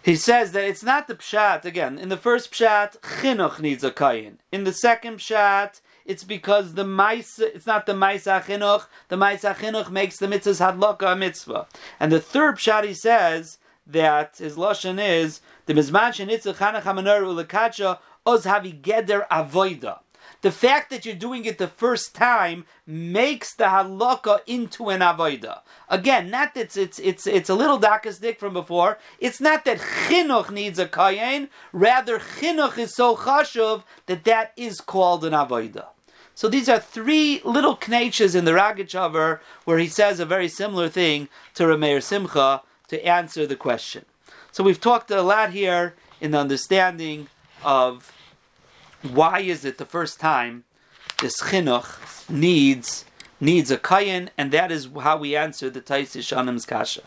He 0.02 0.16
says 0.16 0.54
that 0.54 0.64
it's 0.64 0.84
not 0.84 1.08
the 1.08 1.16
pshat 1.16 1.66
again. 1.66 1.98
In 1.98 2.10
the 2.10 2.18
first 2.18 2.52
pshat, 2.52 3.00
chinuch 3.00 3.60
needs 3.60 3.84
a 3.84 3.92
kayin. 3.92 4.38
In 4.52 4.64
the 4.64 4.72
second 4.74 5.18
pshat, 5.18 5.82
it's 6.06 6.24
because 6.24 6.74
the 6.74 6.86
mice, 6.86 7.38
it's 7.38 7.68
not 7.68 7.86
the 7.86 7.94
Maisa 7.94 8.42
Chinuch, 8.42 8.86
the 9.10 9.18
Maisa 9.18 9.54
Chinuch 9.56 9.92
makes 9.92 10.18
the 10.18 10.28
mitzvahs 10.28 10.60
hadlaka 10.60 11.14
a 11.14 11.16
mitzvah. 11.16 11.68
And 12.00 12.12
the 12.12 12.20
third 12.22 12.56
pshat 12.56 12.86
he 12.86 12.94
says 12.94 13.60
that 13.86 14.38
his 14.38 14.56
lashon 14.56 15.00
is 15.00 15.42
the 15.66 15.74
mizman 15.74 16.10
shenitzah 16.10 16.56
chanach 16.56 16.84
hamenor 16.84 17.22
ulekacha 17.22 18.00
oz 18.26 18.46
havi 18.46 18.82
geder 18.82 19.28
avoida. 19.28 20.00
The 20.42 20.52
fact 20.52 20.90
that 20.90 21.06
you're 21.06 21.16
doing 21.16 21.44
it 21.44 21.58
the 21.58 21.68
first 21.68 22.16
time 22.16 22.66
makes 22.88 23.54
the 23.54 23.66
halakha 23.66 24.40
into 24.48 24.90
an 24.90 25.02
avoida. 25.02 25.62
Again, 25.90 26.30
not 26.30 26.54
that 26.54 26.62
it's 26.62 26.78
it's 26.78 27.00
it's, 27.00 27.28
it's 27.28 27.50
a 27.50 27.56
little 27.56 27.80
dakasdik 27.80 28.38
from 28.38 28.54
before. 28.54 29.00
It's 29.20 29.42
not 29.42 29.66
that 29.66 29.80
chinuch 29.80 30.50
needs 30.50 30.80
a 30.80 30.86
kayin. 30.86 31.50
Rather, 31.74 32.20
chinuch 32.20 32.78
is 32.78 32.96
so 32.96 33.18
chashuv 33.18 33.84
that 34.06 34.24
that 34.24 34.54
is 34.56 34.80
called 34.80 35.26
an 35.26 35.34
avoida. 35.34 35.88
So 36.36 36.48
these 36.48 36.70
are 36.70 36.80
three 36.80 37.42
little 37.44 37.76
knetches 37.76 38.34
in 38.34 38.46
the 38.46 38.54
Ragichaver 38.54 39.42
where 39.66 39.78
he 39.78 39.88
says 39.88 40.22
a 40.22 40.26
very 40.26 40.48
similar 40.48 40.88
thing 40.88 41.28
to 41.56 41.64
Rameir 41.64 42.02
Simcha 42.02 42.62
to 42.88 43.06
answer 43.06 43.46
the 43.46 43.58
question. 43.58 44.06
So 44.54 44.64
we've 44.64 44.80
talked 44.80 45.12
a 45.12 45.22
lot 45.22 45.52
here 45.52 45.96
in 46.22 46.32
the 46.32 46.40
understanding 46.40 47.28
of 47.62 48.14
why 49.02 49.40
is 49.40 49.66
it 49.66 49.78
the 49.78 49.86
first 49.86 50.20
time 50.20 50.64
this 51.22 51.40
chinuch 51.42 52.30
needs 52.30 53.06
needs 53.42 53.72
a 53.72 53.78
kayin, 53.78 54.30
and 54.38 54.52
that 54.52 54.72
is 54.72 54.90
how 55.02 55.18
we 55.18 55.36
answer 55.36 55.70
the 55.70 55.82
Taisi 55.82 56.22
Shanim's 56.22 56.66
kasha. 56.66 57.04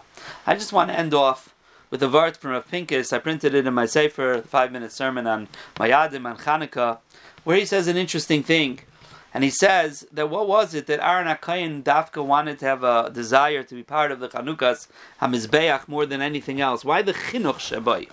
I 0.47 0.55
just 0.55 0.73
want 0.73 0.91
to 0.91 0.99
end 0.99 1.13
off 1.13 1.55
with 1.91 2.03
a 2.03 2.09
word 2.09 2.37
from 2.37 2.53
a 2.53 2.63
Pincus. 2.63 3.13
I 3.13 3.19
printed 3.19 3.55
it 3.55 3.67
in 3.67 3.75
my 3.75 3.87
sefer, 3.87 4.41
five 4.41 4.73
minute 4.73 4.93
sermon 4.93 5.27
on 5.27 5.49
Mayadim 5.77 6.29
and 6.29 6.39
Chanukah, 6.39 6.99
where 7.45 7.57
he 7.57 7.67
says 7.67 7.87
an 7.87 7.97
interesting 7.97 8.43
thing. 8.43 8.81
And 9.35 9.45
he 9.45 9.51
says 9.51 10.07
that 10.13 10.29
what 10.29 10.47
was 10.47 10.75
it 10.75 10.87
that 10.87 11.03
Aaron 11.07 11.27
HaKayin 11.27 11.83
Dafka 11.83 12.25
wanted 12.25 12.59
to 12.59 12.67
have 12.67 12.83
a 12.85 13.11
desire 13.11 13.63
to 13.63 13.75
be 13.75 13.83
part 13.83 14.13
of 14.13 14.21
the 14.21 14.29
Chanukas 14.29 14.89
HaMizbeach 15.21 15.89
more 15.89 16.05
than 16.05 16.21
anything 16.21 16.61
else? 16.61 16.85
Why 16.85 17.01
the 17.03 17.15
Chinuch 17.15 17.57
Shabai? 17.57 18.09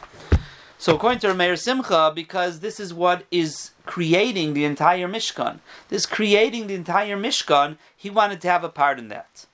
So 0.82 0.96
according 0.96 1.20
to 1.20 1.34
Meir 1.34 1.58
Simcha, 1.58 2.10
because 2.16 2.62
this 2.62 2.80
is 2.80 2.94
what 2.94 3.26
is 3.32 3.72
creating 3.86 4.54
the 4.54 4.64
entire 4.64 5.10
Mishkan. 5.10 5.60
This 5.90 6.06
creating 6.06 6.68
the 6.68 6.74
entire 6.74 7.18
Mishkan, 7.18 7.76
he 7.98 8.10
wanted 8.10 8.40
to 8.40 8.48
have 8.48 8.64
a 8.64 8.70
part 8.70 8.98
in 8.98 9.10
that. 9.10 9.46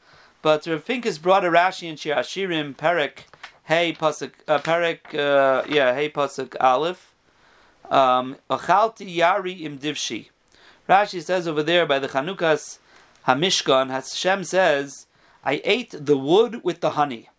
But 0.43 0.67
Rav 0.67 0.85
Pinkus 0.85 1.19
brought 1.19 1.43
a 1.43 1.49
Rashi 1.49 1.89
in 1.89 1.95
Shir 1.95 2.13
Ashirim, 2.13 2.75
Perek, 2.75 3.21
Hey 3.63 3.91
Pasuk, 3.91 4.33
uh, 4.47 4.59
Perek, 4.59 5.15
uh, 5.15 5.65
yeah, 5.67 5.95
Hey 5.95 6.11
Pasuk 6.11 6.55
Aleph, 6.59 7.15
um, 7.89 8.35
Achalti 8.47 9.17
Yari 9.17 9.61
Im 9.61 9.79
Divshi. 9.79 10.29
Rashi 10.87 11.23
says 11.23 11.47
over 11.47 11.63
there 11.63 11.87
by 11.87 11.97
the 11.97 12.07
Chanukas 12.07 12.77
Hamishkan, 13.27 13.89
Hashem 13.89 14.43
says, 14.43 15.07
I 15.43 15.59
ate 15.63 15.95
the 16.05 16.19
wood 16.19 16.63
with 16.63 16.81
the 16.81 16.91
honey. 16.91 17.29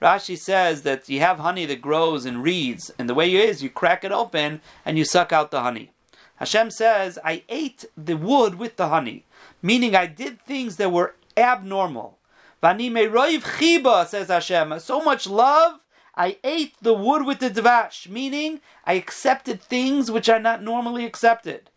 Rashi 0.00 0.38
says 0.38 0.82
that 0.82 1.08
you 1.08 1.20
have 1.20 1.38
honey 1.38 1.66
that 1.66 1.82
grows 1.82 2.24
in 2.24 2.40
reeds, 2.40 2.90
and 2.98 3.08
the 3.08 3.14
way 3.14 3.34
it 3.34 3.48
is, 3.48 3.62
you 3.62 3.68
crack 3.68 4.02
it 4.02 4.12
open 4.12 4.62
and 4.84 4.96
you 4.96 5.04
suck 5.04 5.32
out 5.32 5.50
the 5.50 5.60
honey. 5.60 5.90
Hashem 6.36 6.70
says, 6.70 7.18
I 7.22 7.42
ate 7.50 7.84
the 7.98 8.16
wood 8.16 8.54
with 8.54 8.76
the 8.76 8.88
honey, 8.88 9.26
meaning 9.60 9.94
I 9.94 10.06
did 10.06 10.40
things 10.40 10.76
that 10.76 10.90
were 10.90 11.14
abnormal. 11.36 12.16
Vani 12.62 12.90
roiv 12.90 13.42
chiba, 13.42 14.06
says 14.06 14.28
Hashem, 14.28 14.80
so 14.80 15.02
much 15.02 15.26
love, 15.26 15.80
I 16.16 16.38
ate 16.42 16.74
the 16.80 16.94
wood 16.94 17.26
with 17.26 17.40
the 17.40 17.50
dvash, 17.50 18.08
meaning 18.08 18.60
I 18.84 18.94
accepted 18.94 19.60
things 19.60 20.10
which 20.10 20.28
are 20.30 20.40
not 20.40 20.62
normally 20.62 21.04
accepted. 21.04 21.68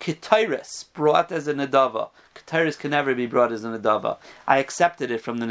Ketairis, 0.00 0.86
brought 0.92 1.32
as 1.32 1.48
a 1.48 1.54
nadava. 1.54 2.10
Ketairis 2.34 2.78
can 2.78 2.92
never 2.92 3.14
be 3.14 3.26
brought 3.26 3.52
as 3.52 3.64
a 3.64 3.68
nadava. 3.68 4.18
I 4.46 4.58
accepted 4.58 5.10
it 5.10 5.20
from 5.20 5.38
the 5.38 5.46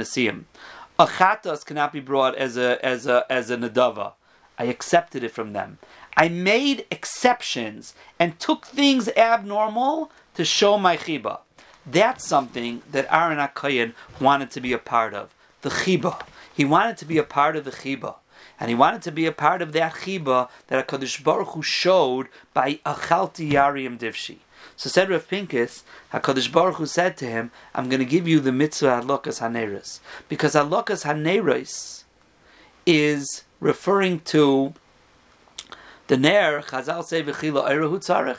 Nasiim. 0.97 1.07
Achatas 1.07 1.65
cannot 1.65 1.93
be 1.93 1.99
brought 1.99 2.35
as 2.35 2.57
a 2.57 2.83
as 2.85 3.05
a 3.07 3.25
as 3.29 3.49
a 3.49 3.57
nadava. 3.57 4.13
I 4.57 4.65
accepted 4.65 5.23
it 5.23 5.31
from 5.31 5.53
them. 5.53 5.77
I 6.15 6.29
made 6.29 6.85
exceptions 6.89 7.93
and 8.19 8.39
took 8.39 8.65
things 8.65 9.07
abnormal 9.09 10.11
to 10.33 10.43
show 10.43 10.77
my 10.79 10.97
chiba. 10.97 11.39
That's 11.85 12.25
something 12.25 12.81
that 12.91 13.07
Aaron 13.13 13.37
Akayan 13.37 13.93
wanted 14.19 14.49
to 14.51 14.61
be 14.61 14.73
a 14.73 14.79
part 14.79 15.13
of. 15.13 15.33
The 15.61 15.69
chiba. 15.69 16.21
He 16.53 16.65
wanted 16.65 16.97
to 16.97 17.05
be 17.05 17.17
a 17.19 17.23
part 17.23 17.55
of 17.55 17.65
the 17.65 17.71
chiba. 17.71 18.15
And 18.59 18.69
he 18.69 18.75
wanted 18.75 19.03
to 19.03 19.11
be 19.11 19.27
a 19.27 19.31
part 19.31 19.61
of 19.61 19.73
that 19.73 19.93
chiba 19.93 20.49
that 20.67 20.87
HaKadosh 20.87 21.23
Baruch 21.23 21.49
Hu 21.49 21.61
showed 21.61 22.29
by 22.53 22.79
Achalti 22.83 23.51
Yariam 23.51 23.99
Divshi. 23.99 24.37
So 24.77 24.91
said 24.91 25.09
Rav 25.09 25.27
Pinkus, 25.27 25.81
HaKadosh 26.13 26.51
Baruch 26.51 26.75
Hu 26.75 26.85
said 26.85 27.17
to 27.17 27.25
him, 27.25 27.49
I'm 27.73 27.89
going 27.89 27.99
to 27.99 28.05
give 28.05 28.27
you 28.27 28.39
the 28.39 28.51
mitzvah 28.51 29.01
Halokas 29.01 29.41
Haneris. 29.41 29.99
Because 30.29 30.53
Halokas 30.53 31.03
Haneris 31.03 32.03
is 32.85 33.43
referring 33.59 34.19
to 34.21 34.75
the 36.05 36.15
Ner, 36.15 36.61
Chazal 36.61 37.03
say, 37.03 37.23
V'chila 37.23 37.67
Tzarech. 37.67 38.37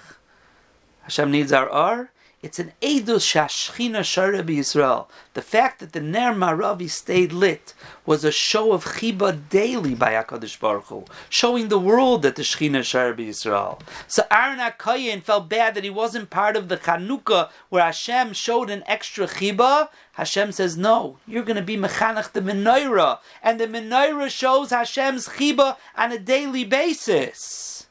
Hashem 1.03 1.33
needs 1.33 1.53
our 1.53 1.68
R. 1.68 2.12
It's 2.40 2.61
an 2.61 2.70
Edus 2.81 3.27
Shashchina 3.27 4.03
Shara 4.03 4.44
Yisrael. 4.44 5.09
The 5.35 5.42
fact 5.42 5.81
that 5.81 5.92
the 5.92 6.01
Ner 6.01 6.33
Maravi 6.33 6.88
stayed 6.88 7.33
lit 7.33 7.74
was 8.07 8.22
a 8.22 8.31
show 8.31 8.70
of 8.72 8.85
Chiba 8.85 9.48
daily 9.51 9.96
by 9.96 10.12
HaKadosh 10.12 10.61
Baruch 10.61 10.85
Hu, 10.85 11.05
showing 11.29 11.66
the 11.66 11.81
world 11.81 12.22
that 12.22 12.37
the 12.37 12.42
Shechina 12.42 12.83
Shara 12.83 13.16
Yisrael. 13.16 13.81
So 14.07 14.22
Aaron 14.31 14.61
HaKayin 14.61 15.24
felt 15.24 15.48
bad 15.48 15.74
that 15.74 15.83
he 15.83 15.90
wasn't 15.90 16.31
part 16.31 16.57
of 16.57 16.68
the 16.68 16.77
Chanukah 16.77 17.51
where 17.70 17.83
Hashem 17.83 18.35
showed 18.35 18.70
an 18.70 18.85
extra 18.87 19.27
Chiba. 19.27 19.88
Hashem 20.12 20.53
says, 20.53 20.77
no, 20.77 21.16
you're 21.27 21.42
going 21.42 21.57
to 21.57 21.62
be 21.62 21.77
Mechanach 21.77 22.31
the 22.31 22.40
Menorah. 22.40 23.18
And 23.42 23.59
the 23.59 23.66
Menorah 23.66 24.31
shows 24.31 24.70
Hashem's 24.70 25.27
Chiba 25.27 25.77
on 25.96 26.12
a 26.12 26.18
daily 26.20 26.64
basis. 26.64 27.88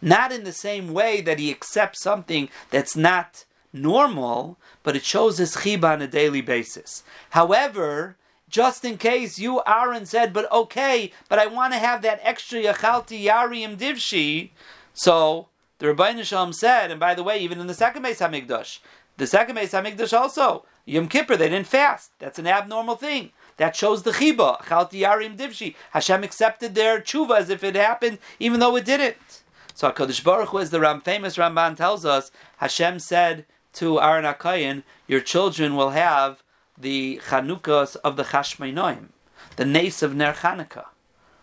Not 0.00 0.32
in 0.32 0.44
the 0.44 0.52
same 0.52 0.94
way 0.94 1.20
that 1.20 1.38
he 1.38 1.50
accepts 1.50 2.00
something 2.00 2.48
that's 2.70 2.96
not 2.96 3.44
normal, 3.72 4.58
but 4.82 4.96
it 4.96 5.04
shows 5.04 5.38
his 5.38 5.56
chiba 5.56 5.92
on 5.92 6.02
a 6.02 6.06
daily 6.06 6.40
basis. 6.40 7.02
However, 7.30 8.16
just 8.48 8.84
in 8.84 8.98
case 8.98 9.38
you, 9.38 9.62
Aaron, 9.66 10.06
said, 10.06 10.32
but 10.32 10.50
okay, 10.50 11.12
but 11.28 11.38
I 11.38 11.46
want 11.46 11.72
to 11.72 11.78
have 11.78 12.02
that 12.02 12.20
extra 12.22 12.60
yachalti 12.60 13.24
yarim 13.24 13.76
divshi, 13.76 14.50
so 14.92 15.48
the 15.78 15.86
Rabbi 15.86 16.20
Shalom 16.22 16.52
said, 16.52 16.90
and 16.90 16.98
by 16.98 17.14
the 17.14 17.22
way, 17.22 17.38
even 17.38 17.60
in 17.60 17.68
the 17.68 17.74
second 17.74 18.04
Beis 18.04 18.18
Hamikdash, 18.18 18.80
the 19.16 19.26
second 19.26 19.56
Beis 19.56 19.70
Hamikdash 19.70 20.18
also, 20.18 20.64
Yom 20.84 21.08
Kippur, 21.08 21.36
they 21.36 21.48
didn't 21.48 21.68
fast. 21.68 22.10
That's 22.18 22.38
an 22.38 22.46
abnormal 22.46 22.96
thing. 22.96 23.30
That 23.58 23.76
shows 23.76 24.02
the 24.02 24.10
chiba, 24.10 24.60
chalti 24.62 25.02
yarim 25.02 25.36
divshi. 25.36 25.76
Hashem 25.92 26.24
accepted 26.24 26.74
their 26.74 27.00
tshuva 27.00 27.38
as 27.38 27.50
if 27.50 27.62
it 27.62 27.76
happened, 27.76 28.18
even 28.40 28.58
though 28.58 28.74
it 28.76 28.84
didn't. 28.84 29.42
So 29.74 29.90
Hakadosh 29.90 30.24
Baruch 30.24 30.48
Hu, 30.48 30.58
as 30.58 30.70
the 30.70 30.80
Ram, 30.80 31.00
famous 31.00 31.36
Ramban 31.36 31.76
tells 31.76 32.04
us, 32.04 32.30
Hashem 32.56 32.98
said 32.98 33.46
to 33.74 34.00
Aaron 34.00 34.24
Akayin, 34.24 34.82
your 35.06 35.20
children 35.20 35.76
will 35.76 35.90
have 35.90 36.42
the 36.76 37.20
Chanukas 37.28 37.96
of 37.96 38.16
the 38.16 38.24
Chashmeinoim, 38.24 39.08
the 39.56 39.64
Nace 39.64 40.02
of 40.02 40.14
Ner 40.14 40.32
Chanukah. 40.32 40.86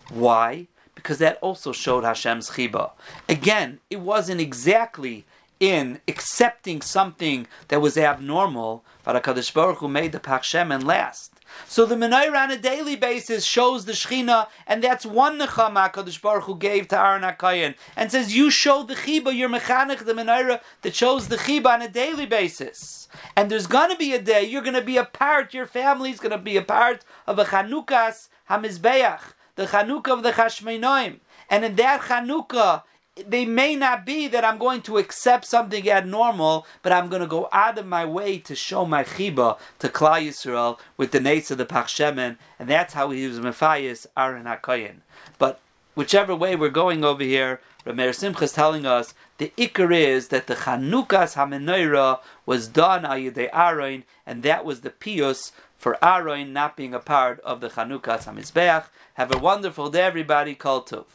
Why? 0.09 0.67
Because 0.95 1.19
that 1.19 1.37
also 1.41 1.71
showed 1.71 2.03
Hashem's 2.03 2.51
Chiba. 2.51 2.91
Again, 3.29 3.79
it 3.89 3.99
wasn't 3.99 4.41
exactly 4.41 5.25
in 5.59 6.01
accepting 6.07 6.81
something 6.81 7.47
that 7.67 7.81
was 7.81 7.97
abnormal, 7.97 8.83
but 9.03 9.21
HaKadosh 9.21 9.53
Baruch 9.53 9.77
Hu 9.77 9.87
made 9.87 10.11
the 10.11 10.19
Pachshemen 10.19 10.83
last. 10.85 11.36
So 11.67 11.85
the 11.85 11.95
menorah 11.95 12.43
on 12.43 12.51
a 12.51 12.57
daily 12.57 12.95
basis 12.95 13.45
shows 13.45 13.85
the 13.85 13.93
Shechina, 13.93 14.47
and 14.65 14.83
that's 14.83 15.05
one 15.05 15.39
nechama 15.39 15.91
Kadosh 15.91 16.21
Baruch 16.21 16.43
Hu 16.43 16.57
gave 16.57 16.87
to 16.89 16.99
Aaron 16.99 17.23
Akayin, 17.23 17.75
and 17.95 18.11
says 18.11 18.35
you 18.35 18.49
show 18.49 18.83
the 18.83 18.95
chiba, 18.95 19.35
your 19.35 19.49
mechanech, 19.49 20.05
the 20.05 20.13
menorah 20.13 20.61
that 20.81 20.95
shows 20.95 21.27
the 21.27 21.37
chiba 21.37 21.67
on 21.67 21.81
a 21.81 21.89
daily 21.89 22.25
basis. 22.25 23.07
And 23.35 23.49
there's 23.49 23.67
going 23.67 23.91
to 23.91 23.97
be 23.97 24.13
a 24.13 24.21
day 24.21 24.43
you're 24.43 24.61
going 24.61 24.73
to 24.73 24.81
be 24.81 24.97
a 24.97 25.05
part, 25.05 25.53
your 25.53 25.65
family's 25.65 26.19
going 26.19 26.31
to 26.31 26.37
be 26.37 26.57
a 26.57 26.61
part 26.61 27.03
of 27.25 27.39
a 27.39 27.45
Chanukas 27.45 28.29
Hamizbeach, 28.49 29.21
the 29.55 29.65
Chanukah 29.65 30.13
of 30.13 30.23
the 30.23 30.31
Chashmeinoim. 30.31 31.19
And 31.49 31.63
in 31.63 31.75
that 31.75 32.01
Chanukah, 32.01 32.83
they 33.25 33.45
may 33.45 33.75
not 33.75 34.05
be 34.05 34.27
that 34.27 34.43
I'm 34.43 34.57
going 34.57 34.81
to 34.83 34.97
accept 34.97 35.45
something 35.45 35.89
abnormal, 35.89 36.65
but 36.81 36.91
I'm 36.91 37.09
going 37.09 37.21
to 37.21 37.27
go 37.27 37.49
out 37.51 37.77
of 37.77 37.85
my 37.85 38.05
way 38.05 38.37
to 38.39 38.55
show 38.55 38.85
my 38.85 39.03
chiba 39.03 39.57
to 39.79 39.89
Klal 39.89 40.27
Yisrael 40.27 40.79
with 40.97 41.11
the 41.11 41.19
nates 41.19 41.51
of 41.51 41.57
the 41.57 41.65
Pachshemen, 41.65 42.37
and 42.59 42.69
that's 42.69 42.93
how 42.93 43.11
he 43.11 43.27
was 43.27 43.39
Matthias 43.39 44.07
Aaron 44.17 44.45
HaKoyin. 44.45 44.97
But 45.37 45.59
whichever 45.95 46.35
way 46.35 46.55
we're 46.55 46.69
going 46.69 47.03
over 47.03 47.23
here, 47.23 47.59
Rameir 47.85 48.13
Simcha 48.13 48.43
is 48.43 48.51
telling 48.51 48.85
us 48.85 49.13
the 49.37 49.53
ikar 49.57 49.95
is 49.95 50.27
that 50.27 50.47
the 50.47 50.55
Chanukas 50.55 51.35
HaMenoira 51.35 52.19
was 52.45 52.67
done 52.67 53.03
Ayudei 53.03 53.49
Aaron, 53.53 54.03
and 54.25 54.43
that 54.43 54.65
was 54.65 54.81
the 54.81 54.89
pius 54.89 55.53
for 55.77 55.97
Aaron 56.03 56.51
not 56.51 56.75
being 56.75 56.93
a 56.93 56.99
part 56.99 57.39
of 57.41 57.61
the 57.61 57.69
Chanukas 57.69 58.25
HaMizbeach. 58.25 58.85
Have 59.13 59.33
a 59.33 59.39
wonderful 59.39 59.89
day, 59.89 60.01
everybody. 60.01 60.53
Kol 60.55 60.83
Tov. 60.83 61.05